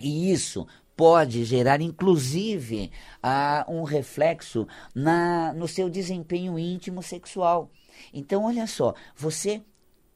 e 0.00 0.32
isso 0.32 0.66
pode 0.96 1.44
gerar, 1.44 1.80
inclusive, 1.80 2.90
a, 3.22 3.64
um 3.68 3.82
reflexo 3.82 4.66
na, 4.94 5.52
no 5.52 5.66
seu 5.66 5.88
desempenho 5.88 6.58
íntimo 6.58 7.02
sexual. 7.02 7.70
Então, 8.12 8.44
olha 8.44 8.66
só, 8.66 8.94
você, 9.16 9.62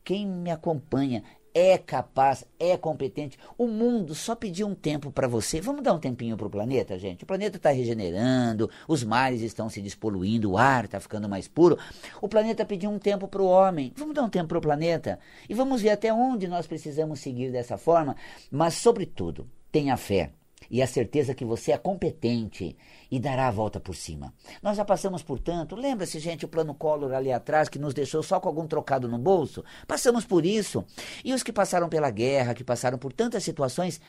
quem 0.05 0.27
me 0.27 0.51
acompanha, 0.51 1.23
é 1.59 1.77
capaz, 1.77 2.45
é 2.59 2.77
competente. 2.77 3.37
O 3.57 3.67
mundo 3.67 4.15
só 4.15 4.37
pediu 4.37 4.69
um 4.69 4.77
tempo 4.77 5.11
para 5.11 5.27
você. 5.27 5.61
Vamos 5.61 5.83
dar 5.83 5.93
um 5.93 5.99
tempinho 5.99 6.37
para 6.37 6.47
o 6.47 6.51
planeta, 6.51 6.97
gente? 6.97 7.25
O 7.25 7.27
planeta 7.27 7.57
está 7.57 7.71
regenerando, 7.71 8.71
os 8.87 9.03
mares 9.03 9.43
estão 9.43 9.69
se 9.69 9.83
despoluindo, 9.83 10.53
o 10.53 10.57
ar 10.57 10.85
está 10.85 11.01
ficando 11.01 11.29
mais 11.29 11.49
puro. 11.49 11.77
O 12.23 12.29
planeta 12.29 12.65
pediu 12.65 12.91
um 12.91 12.99
tempo 12.99 13.27
para 13.27 13.43
o 13.43 13.47
homem. 13.47 13.93
Vamos 13.97 14.15
dar 14.15 14.23
um 14.23 14.31
tempo 14.31 14.49
para 14.49 14.59
o 14.59 14.63
planeta 14.63 15.19
e 15.49 15.55
vamos 15.55 15.83
ver 15.83 15.91
até 15.91 16.13
onde 16.13 16.47
nós 16.47 16.67
precisamos 16.67 17.19
seguir 17.19 17.51
dessa 17.51 17.77
forma. 17.77 18.15
Mas, 18.51 18.75
sobretudo, 18.75 19.49
tenha 19.73 19.97
fé 19.97 20.31
e 20.71 20.83
a 20.83 20.87
certeza 20.87 21.35
que 21.35 21.45
você 21.45 21.73
é 21.73 21.79
competente 21.79 22.77
e 23.11 23.19
dará 23.19 23.49
a 23.49 23.51
volta 23.51 23.81
por 23.81 23.95
cima. 23.95 24.33
Nós 24.63 24.77
já 24.77 24.85
passamos 24.85 25.23
por 25.23 25.39
tanto. 25.39 25.75
Lembra-se, 25.75 26.19
gente, 26.19 26.45
o 26.45 26.49
plano 26.49 26.75
Collor 26.75 27.13
ali 27.13 27.33
atrás 27.33 27.69
que 27.69 27.79
nos 27.79 27.95
deixou 27.95 28.23
só 28.23 28.39
com 28.41 28.49
algum 28.49 28.67
trocado 28.67 29.09
no 29.09 29.19
bolso? 29.19 29.65
Passamos 29.87 30.25
por 30.25 30.45
isso. 30.45 30.85
E 31.25 31.33
os 31.33 31.43
que 31.43 31.53
passaram 31.53 31.89
pela 31.89 32.11
guerra, 32.11 32.55
que 32.55 32.65
passaram 32.65 32.99
por 32.99 33.13
tantas 33.13 33.43
situações, 33.43 34.01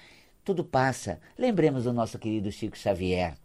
tudo 0.43 0.63
passa. 0.63 1.19
Lembremos 1.37 1.83
do 1.83 1.93
nosso 1.93 2.17
querido 2.19 2.51
Chico 2.51 2.77
Xavier 2.77 3.37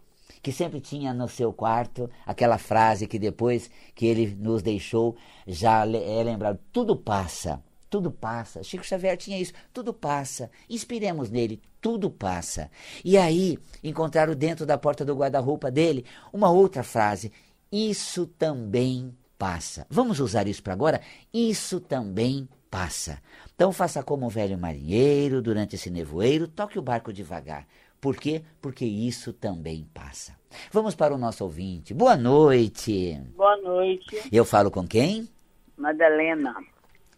que 0.42 0.52
sempre 0.52 0.78
tinha 0.78 1.14
no 1.14 1.26
seu 1.26 1.54
quarto 1.54 2.10
aquela 2.26 2.58
frase 2.58 3.06
que 3.06 3.18
depois 3.18 3.70
que 3.94 4.04
ele 4.04 4.36
nos 4.38 4.62
deixou 4.62 5.16
já 5.46 5.86
é 5.86 6.22
lembrado: 6.22 6.58
tudo 6.70 6.94
passa. 6.94 7.62
Tudo 7.88 8.10
passa. 8.10 8.62
Chico 8.62 8.84
Xavier 8.84 9.16
tinha 9.16 9.38
isso. 9.38 9.52
Tudo 9.72 9.94
passa. 9.94 10.50
Inspiremos 10.68 11.30
nele. 11.30 11.62
Tudo 11.84 12.10
passa. 12.10 12.70
E 13.04 13.18
aí 13.18 13.58
encontraram 13.82 14.34
dentro 14.34 14.64
da 14.64 14.78
porta 14.78 15.04
do 15.04 15.14
guarda-roupa 15.14 15.70
dele 15.70 16.06
uma 16.32 16.50
outra 16.50 16.82
frase. 16.82 17.30
Isso 17.70 18.26
também 18.26 19.14
passa. 19.36 19.86
Vamos 19.90 20.18
usar 20.18 20.48
isso 20.48 20.62
para 20.62 20.72
agora? 20.72 21.02
Isso 21.30 21.80
também 21.80 22.48
passa. 22.70 23.20
Então 23.54 23.70
faça 23.70 24.02
como 24.02 24.24
o 24.24 24.30
velho 24.30 24.56
marinheiro 24.56 25.42
durante 25.42 25.76
esse 25.76 25.90
nevoeiro, 25.90 26.48
toque 26.48 26.78
o 26.78 26.82
barco 26.82 27.12
devagar 27.12 27.66
Por 28.00 28.16
quê? 28.16 28.42
Porque 28.62 28.86
isso 28.86 29.34
também 29.34 29.86
passa. 29.92 30.34
Vamos 30.72 30.94
para 30.94 31.14
o 31.14 31.18
nosso 31.18 31.44
ouvinte. 31.44 31.92
Boa 31.92 32.16
noite. 32.16 33.20
Boa 33.36 33.58
noite. 33.58 34.22
Eu 34.32 34.46
falo 34.46 34.70
com 34.70 34.88
quem? 34.88 35.28
Madalena. 35.76 36.54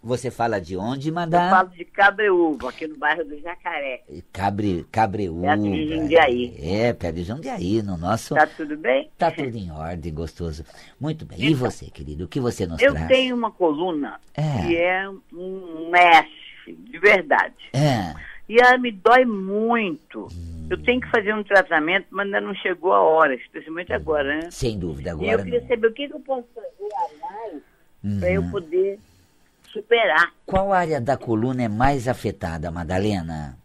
Você 0.06 0.30
fala 0.30 0.60
de 0.60 0.76
onde, 0.76 1.10
Madalena? 1.10 1.50
Eu 1.50 1.56
falo 1.56 1.68
de 1.70 1.84
Cabreúva, 1.84 2.68
aqui 2.68 2.86
no 2.86 2.96
bairro 2.96 3.24
do 3.24 3.40
Jacaré. 3.40 4.04
Cabre, 4.32 4.86
Cabreúva. 4.92 5.48
Perto 5.48 5.62
de 5.64 5.88
Jundiaí. 5.88 6.56
É, 6.62 6.92
perto 6.92 7.16
de 7.16 7.24
Jundiaí, 7.24 7.82
no 7.82 7.96
nosso... 7.96 8.36
Tá 8.36 8.46
tudo 8.46 8.76
bem? 8.76 9.10
Tá 9.18 9.32
tudo 9.32 9.56
em 9.56 9.68
ordem, 9.72 10.14
gostoso. 10.14 10.64
Muito 11.00 11.26
bem. 11.26 11.40
E 11.40 11.46
então, 11.46 11.58
você, 11.58 11.86
querido, 11.86 12.26
o 12.26 12.28
que 12.28 12.38
você 12.38 12.68
nos 12.68 12.80
eu 12.80 12.92
traz? 12.92 13.10
Eu 13.10 13.16
tenho 13.16 13.34
uma 13.34 13.50
coluna 13.50 14.20
é. 14.32 14.62
que 14.62 14.76
é 14.76 15.08
um 15.08 15.90
S, 15.96 16.30
de 16.68 16.98
verdade. 17.00 17.56
É. 17.72 18.14
E 18.48 18.60
ela 18.60 18.78
me 18.78 18.92
dói 18.92 19.24
muito. 19.24 20.28
Hum. 20.32 20.68
Eu 20.70 20.80
tenho 20.84 21.00
que 21.00 21.10
fazer 21.10 21.34
um 21.34 21.42
tratamento, 21.42 22.06
mas 22.10 22.26
ainda 22.26 22.40
não 22.40 22.54
chegou 22.54 22.92
a 22.92 23.00
hora, 23.00 23.34
especialmente 23.34 23.92
agora, 23.92 24.36
né? 24.36 24.50
Sem 24.52 24.78
dúvida, 24.78 25.10
agora 25.10 25.26
E 25.26 25.30
eu 25.32 25.42
queria 25.42 25.60
não. 25.62 25.66
saber 25.66 25.86
o 25.88 25.92
que, 25.92 26.06
que 26.06 26.14
eu 26.14 26.20
posso 26.20 26.46
fazer 26.54 26.94
a 26.94 27.26
mais 27.26 27.62
uhum. 28.04 28.20
para 28.20 28.30
eu 28.30 28.50
poder 28.52 29.00
superar. 29.72 30.32
Qual 30.44 30.72
área 30.72 31.00
da 31.00 31.16
coluna 31.16 31.64
é 31.64 31.68
mais 31.68 32.08
afetada, 32.08 32.70
Madalena? 32.70 33.58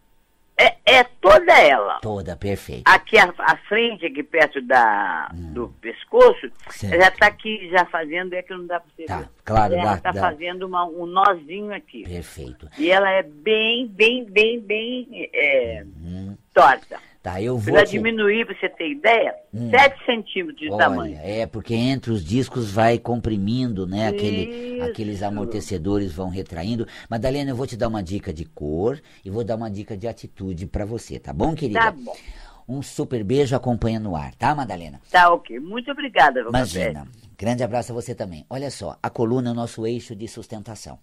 É, 0.62 0.76
é 0.86 1.04
toda 1.04 1.54
ela. 1.60 2.00
Toda, 2.02 2.36
perfeito. 2.36 2.84
Aqui 2.86 3.18
a, 3.18 3.34
a 3.40 3.58
frente, 3.68 4.06
aqui 4.06 4.22
perto 4.22 4.62
da, 4.62 5.32
hum. 5.34 5.54
do 5.54 5.70
pescoço, 5.82 6.52
já 6.80 7.08
está 7.08 7.28
aqui 7.28 7.68
já 7.72 7.84
fazendo, 7.86 8.34
é 8.34 8.44
que 8.44 8.54
não 8.54 8.68
dá 8.68 8.80
para 8.80 8.92
você 8.96 9.06
tá, 9.06 9.18
ver. 9.18 9.30
Claro, 9.44 9.74
ela 9.74 9.96
está 9.96 10.14
fazendo 10.14 10.68
uma, 10.68 10.86
um 10.86 11.08
nozinho 11.08 11.74
aqui. 11.74 12.04
Perfeito. 12.04 12.68
E 12.78 12.92
ela 12.92 13.10
é 13.10 13.24
bem, 13.24 13.88
bem, 13.88 14.24
bem, 14.26 14.60
bem 14.60 15.30
é, 15.34 15.84
uhum. 15.84 16.38
torta. 16.54 17.00
Tá, 17.22 17.40
eu 17.40 17.56
vou. 17.56 17.76
Para 17.76 17.86
te... 17.86 17.92
diminuir, 17.92 18.46
pra 18.48 18.56
você 18.56 18.68
ter 18.68 18.90
ideia, 18.90 19.36
hum. 19.54 19.70
7 19.70 20.06
centímetros 20.06 20.60
de 20.60 20.72
Olha, 20.72 20.78
tamanho. 20.78 21.20
É, 21.22 21.46
porque 21.46 21.76
entre 21.76 22.12
os 22.12 22.26
discos 22.26 22.72
vai 22.72 22.98
comprimindo, 22.98 23.86
né? 23.86 24.08
Aquele, 24.08 24.82
aqueles 24.82 25.22
amortecedores 25.22 26.12
vão 26.12 26.30
retraindo. 26.30 26.88
Madalena, 27.08 27.52
eu 27.52 27.56
vou 27.56 27.68
te 27.68 27.78
dar 27.78 27.90
uma 27.90 28.02
dica 28.02 28.34
de 28.34 28.44
cor 28.44 29.00
e 29.24 29.30
vou 29.30 29.44
dar 29.44 29.56
uma 29.56 29.70
dica 29.70 29.96
de 29.96 30.08
atitude 30.08 30.66
para 30.66 30.84
você, 30.84 31.20
tá 31.20 31.32
bom, 31.32 31.54
querida? 31.54 31.80
Tá 31.80 31.92
bom. 31.92 32.16
Um 32.68 32.82
super 32.82 33.24
beijo 33.24 33.56
acompanha 33.56 34.00
no 34.00 34.16
ar, 34.16 34.34
tá, 34.36 34.56
Madalena? 34.56 35.00
Tá, 35.12 35.32
ok. 35.32 35.60
Muito 35.60 35.92
obrigada, 35.92 36.40
Imagina. 36.40 37.08
Grande 37.38 37.64
abraço 37.64 37.92
a 37.92 37.96
você 37.96 38.16
também. 38.16 38.46
Olha 38.50 38.72
só, 38.72 38.98
a 39.02 39.10
coluna 39.10 39.50
é 39.50 39.52
o 39.52 39.56
nosso 39.56 39.86
eixo 39.86 40.16
de 40.16 40.28
sustentação. 40.28 40.98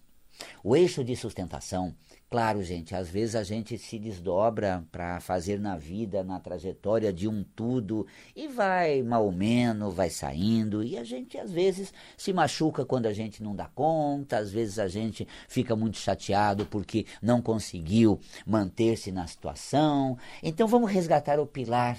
O 0.63 0.75
eixo 0.75 1.03
de 1.03 1.15
sustentação 1.15 1.93
Claro, 2.29 2.61
gente, 2.61 2.93
às 2.93 3.09
vezes 3.09 3.35
a 3.35 3.41
gente 3.41 3.75
se 3.75 3.97
desdobra 3.97 4.85
para 4.91 5.19
fazer 5.19 5.59
na 5.59 5.75
vida, 5.75 6.23
na 6.23 6.39
trajetória 6.39 7.11
de 7.11 7.27
um 7.27 7.43
tudo 7.43 8.05
e 8.35 8.47
vai 8.47 9.01
mal 9.01 9.31
menos, 9.31 9.95
vai 9.95 10.11
saindo 10.11 10.83
e 10.83 10.95
a 10.95 11.03
gente 11.03 11.39
às 11.39 11.51
vezes 11.51 11.91
se 12.15 12.31
machuca 12.31 12.85
quando 12.85 13.07
a 13.07 13.13
gente 13.13 13.41
não 13.41 13.55
dá 13.55 13.65
conta, 13.65 14.37
às 14.37 14.51
vezes 14.51 14.77
a 14.77 14.87
gente 14.87 15.27
fica 15.47 15.75
muito 15.75 15.97
chateado 15.97 16.67
porque 16.67 17.07
não 17.19 17.41
conseguiu 17.41 18.19
manter-se 18.45 19.11
na 19.11 19.25
situação. 19.25 20.15
Então 20.43 20.67
vamos 20.67 20.91
resgatar 20.91 21.39
o 21.39 21.47
pilar 21.47 21.97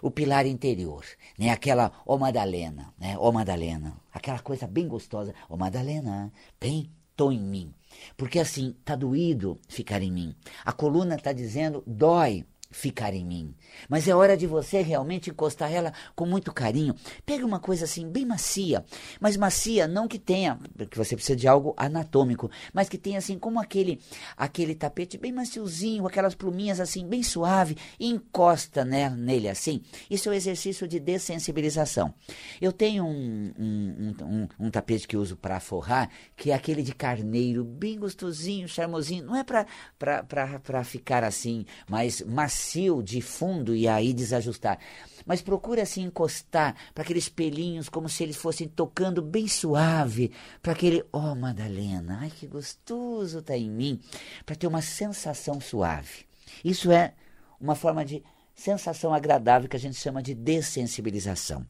o 0.00 0.10
pilar 0.10 0.46
interior, 0.46 1.04
né? 1.38 1.50
Aquela 1.50 1.92
ó 2.06 2.16
Madalena, 2.16 2.94
né? 2.98 3.14
Ó 3.18 3.30
Madalena, 3.30 3.94
aquela 4.12 4.38
coisa 4.38 4.66
bem 4.66 4.88
gostosa, 4.88 5.34
ó 5.48 5.56
Madalena, 5.56 6.32
vem, 6.60 6.90
tô 7.16 7.32
em 7.32 7.40
mim. 7.40 7.74
Porque 8.16 8.38
assim, 8.38 8.74
tá 8.84 8.94
doído 8.94 9.58
ficar 9.68 10.02
em 10.02 10.12
mim. 10.12 10.34
A 10.64 10.72
coluna 10.72 11.16
tá 11.16 11.32
dizendo, 11.32 11.82
dói 11.86 12.44
ficar 12.70 13.14
em 13.14 13.24
mim. 13.24 13.54
Mas 13.88 14.08
é 14.08 14.14
hora 14.14 14.36
de 14.36 14.46
você 14.46 14.82
realmente 14.82 15.30
encostar 15.30 15.72
ela 15.72 15.92
com 16.14 16.26
muito 16.26 16.52
carinho. 16.52 16.94
Pega 17.24 17.46
uma 17.46 17.60
coisa 17.60 17.84
assim, 17.84 18.08
bem 18.08 18.24
macia. 18.24 18.84
Mas 19.20 19.36
macia, 19.36 19.86
não 19.86 20.08
que 20.08 20.18
tenha, 20.18 20.58
que 20.90 20.98
você 20.98 21.14
precisa 21.14 21.36
de 21.36 21.48
algo 21.48 21.74
anatômico, 21.76 22.50
mas 22.72 22.88
que 22.88 22.98
tenha 22.98 23.18
assim, 23.18 23.38
como 23.38 23.60
aquele 23.60 24.00
aquele 24.36 24.74
tapete 24.74 25.16
bem 25.16 25.32
maciozinho, 25.32 26.06
aquelas 26.06 26.34
pluminhas 26.34 26.80
assim, 26.80 27.06
bem 27.06 27.22
suave, 27.22 27.76
e 27.98 28.08
encosta 28.08 28.84
né, 28.84 29.08
nele 29.10 29.48
assim. 29.48 29.82
Isso 30.10 30.28
é 30.28 30.32
um 30.32 30.34
exercício 30.34 30.86
de 30.86 30.98
dessensibilização. 30.98 32.12
Eu 32.60 32.72
tenho 32.72 33.04
um, 33.04 33.52
um, 33.58 34.14
um, 34.22 34.48
um 34.66 34.70
tapete 34.70 35.06
que 35.06 35.16
uso 35.16 35.36
para 35.36 35.60
forrar, 35.60 36.10
que 36.36 36.50
é 36.50 36.54
aquele 36.54 36.82
de 36.82 36.94
carneiro, 36.94 37.64
bem 37.64 37.98
gostosinho, 37.98 38.68
charmosinho. 38.68 39.24
Não 39.24 39.36
é 39.36 39.44
para 39.44 40.84
ficar 40.84 41.24
assim, 41.24 41.64
mas 41.88 42.22
macio 42.22 42.55
macio 42.56 43.02
de 43.02 43.20
fundo 43.20 43.76
e 43.76 43.86
aí 43.86 44.14
desajustar. 44.14 44.78
Mas 45.26 45.42
procura 45.42 45.82
assim 45.82 46.02
encostar 46.02 46.74
para 46.94 47.02
aqueles 47.02 47.28
pelinhos 47.28 47.88
como 47.88 48.08
se 48.08 48.22
eles 48.22 48.36
fossem 48.36 48.66
tocando 48.66 49.20
bem 49.20 49.46
suave, 49.46 50.32
para 50.62 50.72
aquele, 50.72 51.04
oh 51.12 51.34
Madalena, 51.34 52.18
ai 52.22 52.30
que 52.30 52.46
gostoso 52.46 53.42
tá 53.42 53.56
em 53.56 53.70
mim, 53.70 54.00
para 54.46 54.56
ter 54.56 54.66
uma 54.66 54.80
sensação 54.80 55.60
suave. 55.60 56.24
Isso 56.64 56.90
é 56.90 57.12
uma 57.60 57.74
forma 57.74 58.04
de 58.04 58.22
sensação 58.54 59.12
agradável 59.12 59.68
que 59.68 59.76
a 59.76 59.80
gente 59.80 59.96
chama 59.96 60.22
de 60.22 60.34
dessensibilização. 60.34 61.66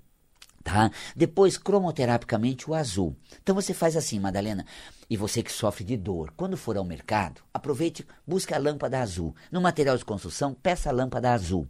Tá? 0.62 0.90
Depois, 1.14 1.57
cromoterapicamente, 1.57 2.68
o 2.68 2.75
azul. 2.75 3.16
Então 3.42 3.55
você 3.55 3.72
faz 3.72 3.96
assim, 3.96 4.18
Madalena. 4.18 4.66
E 5.09 5.16
você 5.16 5.42
que 5.42 5.53
sofre 5.53 5.85
de 5.85 5.97
dor, 5.97 6.33
quando 6.37 6.57
for 6.57 6.77
ao 6.77 6.85
mercado, 6.85 7.40
aproveite, 7.55 8.07
busque 8.27 8.53
a 8.53 8.59
lâmpada 8.59 9.01
azul. 9.01 9.35
No 9.53 9.61
material 9.61 9.97
de 9.97 10.05
construção, 10.05 10.53
peça 10.53 10.88
a 10.88 10.92
lâmpada 10.92 11.33
azul. 11.33 11.69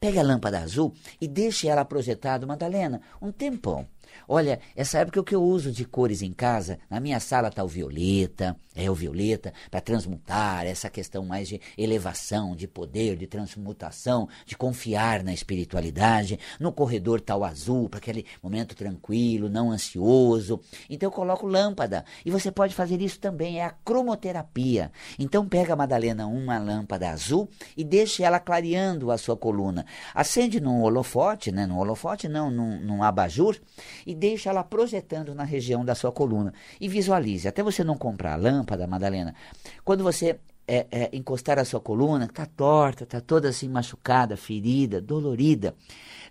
Pegue 0.00 0.18
a 0.18 0.22
lâmpada 0.22 0.60
azul 0.60 0.94
e 1.20 1.28
deixe 1.28 1.68
ela 1.68 1.84
projetada, 1.84 2.46
Madalena, 2.46 3.00
um 3.20 3.30
tempão. 3.30 3.86
Olha, 4.26 4.60
essa 4.74 4.98
época 4.98 5.22
que 5.22 5.34
eu 5.34 5.42
uso 5.42 5.70
de 5.70 5.84
cores 5.84 6.22
em 6.22 6.32
casa, 6.32 6.78
na 6.90 6.98
minha 7.00 7.20
sala 7.20 7.48
está 7.48 7.62
o 7.62 7.68
violeta, 7.68 8.56
é 8.74 8.90
o 8.90 8.94
violeta 8.94 9.52
para 9.70 9.80
transmutar, 9.80 10.64
essa 10.64 10.88
questão 10.88 11.24
mais 11.24 11.48
de 11.48 11.60
elevação, 11.76 12.54
de 12.54 12.68
poder, 12.68 13.16
de 13.16 13.26
transmutação, 13.26 14.28
de 14.46 14.56
confiar 14.56 15.24
na 15.24 15.32
espiritualidade. 15.32 16.38
No 16.60 16.72
corredor 16.72 17.18
está 17.18 17.36
o 17.36 17.44
azul, 17.44 17.88
para 17.88 17.98
aquele 17.98 18.24
momento 18.42 18.74
tranquilo, 18.74 19.48
não 19.48 19.70
ansioso. 19.70 20.60
Então 20.88 21.08
eu 21.08 21.12
coloco 21.12 21.46
lâmpada. 21.46 22.04
E 22.24 22.30
você 22.30 22.52
pode 22.52 22.74
fazer 22.74 23.02
isso 23.02 23.18
também, 23.18 23.58
é 23.58 23.64
a 23.64 23.70
cromoterapia. 23.70 24.92
Então 25.18 25.48
pega, 25.48 25.74
Madalena, 25.74 26.26
uma 26.26 26.58
lâmpada 26.58 27.10
azul 27.10 27.48
e 27.76 27.82
deixe 27.82 28.22
ela 28.22 28.38
clareando 28.38 29.10
a 29.10 29.18
sua 29.18 29.36
coluna. 29.36 29.84
Acende 30.14 30.60
num 30.60 30.82
holofote, 30.82 31.50
né? 31.50 31.66
Num 31.66 31.78
holofote 31.78 32.28
não, 32.28 32.50
num, 32.50 32.80
num 32.80 33.02
abajur 33.02 33.58
e 34.08 34.14
deixa 34.14 34.48
ela 34.48 34.64
projetando 34.64 35.34
na 35.34 35.44
região 35.44 35.84
da 35.84 35.94
sua 35.94 36.10
coluna. 36.10 36.54
E 36.80 36.88
visualize, 36.88 37.46
até 37.46 37.62
você 37.62 37.84
não 37.84 37.94
comprar 37.94 38.32
a 38.32 38.36
lâmpada, 38.36 38.86
Madalena, 38.86 39.34
quando 39.84 40.02
você 40.02 40.40
é, 40.66 40.86
é, 40.90 41.10
encostar 41.12 41.58
a 41.58 41.64
sua 41.64 41.78
coluna, 41.78 42.24
está 42.24 42.46
torta, 42.46 43.04
está 43.04 43.20
toda 43.20 43.50
assim 43.50 43.68
machucada, 43.68 44.34
ferida, 44.34 44.98
dolorida. 44.98 45.74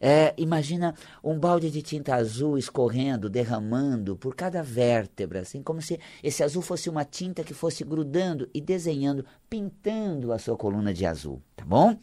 É, 0.01 0.33
imagina 0.37 0.95
um 1.23 1.37
balde 1.37 1.69
de 1.69 1.83
tinta 1.83 2.15
azul 2.15 2.57
escorrendo, 2.57 3.29
derramando 3.29 4.17
por 4.17 4.35
cada 4.35 4.63
vértebra, 4.63 5.41
assim 5.41 5.61
como 5.61 5.79
se 5.79 5.99
esse 6.23 6.43
azul 6.43 6.63
fosse 6.63 6.89
uma 6.89 7.05
tinta 7.05 7.43
que 7.43 7.53
fosse 7.53 7.83
grudando 7.83 8.49
e 8.55 8.59
desenhando, 8.59 9.23
pintando 9.47 10.33
a 10.33 10.39
sua 10.39 10.57
coluna 10.57 10.91
de 10.91 11.05
azul, 11.05 11.43
tá 11.55 11.63
bom? 11.63 11.95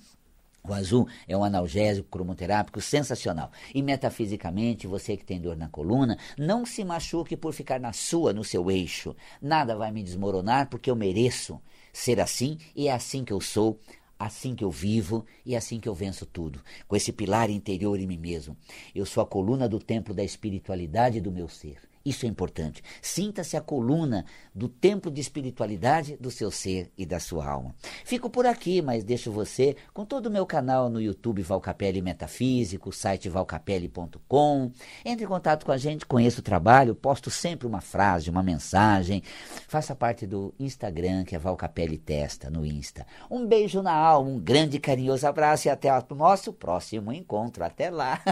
O 0.67 0.73
azul 0.73 1.07
é 1.29 1.37
um 1.37 1.45
analgésico 1.45 2.09
cromoterápico 2.09 2.81
sensacional. 2.81 3.51
E 3.75 3.83
metafisicamente, 3.83 4.87
você 4.87 5.15
que 5.15 5.25
tem 5.25 5.39
dor 5.39 5.59
na 5.59 5.69
coluna, 5.69 6.17
não 6.39 6.65
se 6.65 6.83
machuque 6.83 7.37
por 7.37 7.53
ficar 7.53 7.79
na 7.79 7.93
sua, 7.93 8.33
no 8.33 8.43
seu 8.43 8.71
eixo. 8.71 9.15
Nada 9.43 9.77
vai 9.77 9.93
me 9.93 10.03
desmoronar 10.03 10.71
porque 10.71 10.91
eu 10.91 10.97
mereço 10.97 11.61
ser 11.93 12.19
assim 12.19 12.57
e 12.75 12.89
é 12.89 12.93
assim 12.93 13.27
que 13.27 13.33
eu 13.33 13.43
sou, 13.43 13.79
assim 14.19 14.55
que 14.55 14.65
eu 14.65 14.71
vivo 14.71 15.27
e 15.45 15.55
assim 15.55 15.79
que 15.79 15.89
eu 15.89 15.95
venço 15.95 16.25
tudo. 16.25 16.63
Com 16.89 16.97
esse 16.97 17.13
pilar 17.13 17.51
interior 17.51 18.01
em 18.01 18.07
mim 18.07 18.19
mesmo. 18.19 18.57
Eu 18.95 19.05
sou 19.05 19.23
a 19.23 19.27
coluna 19.27 19.69
do 19.69 19.79
templo 19.79 20.15
da 20.15 20.25
espiritualidade 20.25 21.21
do 21.21 21.31
meu 21.31 21.47
ser. 21.47 21.77
Isso 22.05 22.27
é 22.27 22.29
importante. 22.29 22.83
Sinta-se 23.01 23.57
a 23.57 23.63
coluna 23.63 24.27
do 24.55 24.69
templo 24.69 25.11
de 25.11 25.21
espiritualidade 25.21 26.17
do 26.21 26.31
seu 26.31 26.51
ser 26.51 26.93
e 26.99 27.07
da 27.07 27.19
sua 27.19 27.49
alma. 27.49 27.75
Fico 28.05 28.29
por 28.29 28.47
aqui, 28.47 28.83
mas 28.83 29.03
deixo 29.03 29.33
você 29.33 29.75
com 29.93 30.05
todo 30.05 30.27
o 30.27 30.31
meu 30.31 30.45
canal 30.45 30.91
no 30.91 31.01
YouTube 31.01 31.43
Valcapelli 31.43 32.03
Metafísico, 32.03 32.93
site 32.93 33.29
valcapelli.com. 33.29 34.71
Entre 35.05 35.25
em 35.25 35.29
contato 35.29 35.65
com 35.65 35.73
a 35.73 35.79
gente, 35.79 36.05
conheça 36.05 36.41
o 36.41 36.43
trabalho, 36.43 36.95
posto 36.95 37.31
sempre 37.31 37.67
uma 37.67 37.81
frase, 37.81 38.29
uma 38.29 38.43
mensagem. 38.43 39.23
Faça 39.67 39.95
parte 39.95 40.27
do 40.27 40.55
Instagram, 40.59 41.25
que 41.25 41.35
é 41.35 41.39
Valcapelli 41.39 41.97
Testa, 41.97 42.51
no 42.51 42.67
Insta. 42.67 43.07
Um 43.31 43.47
beijo 43.47 43.83
na 43.83 43.95
alma, 43.95 44.31
um 44.31 44.39
grande 44.39 44.79
carinhoso 44.79 45.27
abraço 45.27 45.69
e 45.69 45.71
até 45.71 45.91
o 45.91 46.15
nosso 46.15 46.53
próximo 46.53 47.13
encontro. 47.13 47.65
Até 47.65 47.89
lá! 47.91 48.21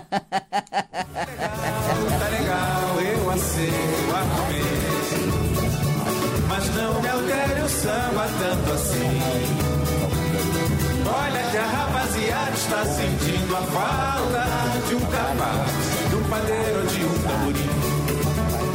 tá 2.18 2.28
legal, 2.28 3.00
eu 3.00 3.30
aceito 3.62 4.82
mas 6.48 6.74
não 6.74 7.00
me 7.00 7.08
altere 7.08 7.60
o 7.62 7.68
samba 7.68 8.28
tanto 8.38 8.72
assim. 8.72 9.20
Olha 11.06 11.42
que 11.50 11.56
a 11.56 11.66
rapaziada 11.66 12.50
está 12.52 12.84
sentindo 12.84 13.56
a 13.56 13.62
falta 13.62 14.44
de 14.88 14.94
um 14.94 15.00
cavalo, 15.00 15.64
de 16.10 16.16
um 16.16 16.24
padeiro, 16.24 16.86
de 16.88 17.04
um 17.04 17.18
tamborim. 17.22 17.70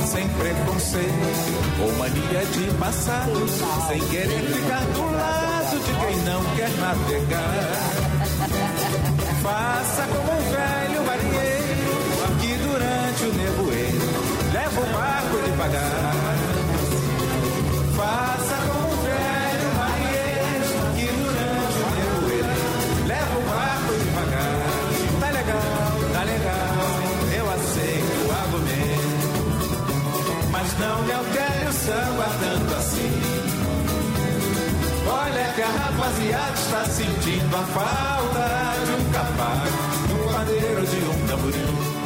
Sem 0.08 0.28
preconceito 0.30 1.82
ou 1.82 1.91
mania 1.97 2.45
de 2.45 2.73
passar, 2.80 3.28
sem 3.88 4.00
querer 4.08 4.41
ficar 4.41 4.86
do 4.86 5.12
lado 5.15 5.80
de 5.80 5.93
quem 5.93 6.17
não 6.23 6.43
quer 6.56 6.71
navegar. 6.80 8.08
Faça 9.43 10.08
como 10.08 10.26
devagar. 15.67 16.15
Faça 17.95 18.56
como 18.67 18.88
um 18.88 18.97
velho 19.03 19.69
marinheiro 19.77 20.69
que 20.95 21.08
durante 21.08 21.77
o 21.80 21.89
nevoeiro 21.95 22.56
leva 23.08 23.36
o 23.38 23.41
barco 23.41 23.91
devagar. 24.03 24.60
Tá 25.19 25.30
legal, 25.32 25.62
tá 26.13 26.23
legal, 26.23 26.77
eu 27.38 27.45
aceito 27.51 28.17
o 28.27 28.32
argumento. 28.32 29.17
Mas 30.51 30.67
não 30.80 31.01
me 31.03 31.12
altere 31.12 31.67
o 31.67 31.73
samba 31.73 32.27
tanto 32.39 32.75
assim. 32.75 33.21
Olha 35.10 35.53
que 35.53 35.62
a 35.62 35.67
rapaziada 35.67 36.53
está 36.53 36.86
sentindo 36.86 37.56
a 37.56 37.63
falta 37.63 38.47
de 38.86 38.91
um 38.91 39.12
cavalo, 39.12 39.71
de 40.08 40.13
um 40.13 40.34
padeiro, 40.34 40.86
de 40.86 40.97
um 40.97 41.27
tamborim. 41.27 41.96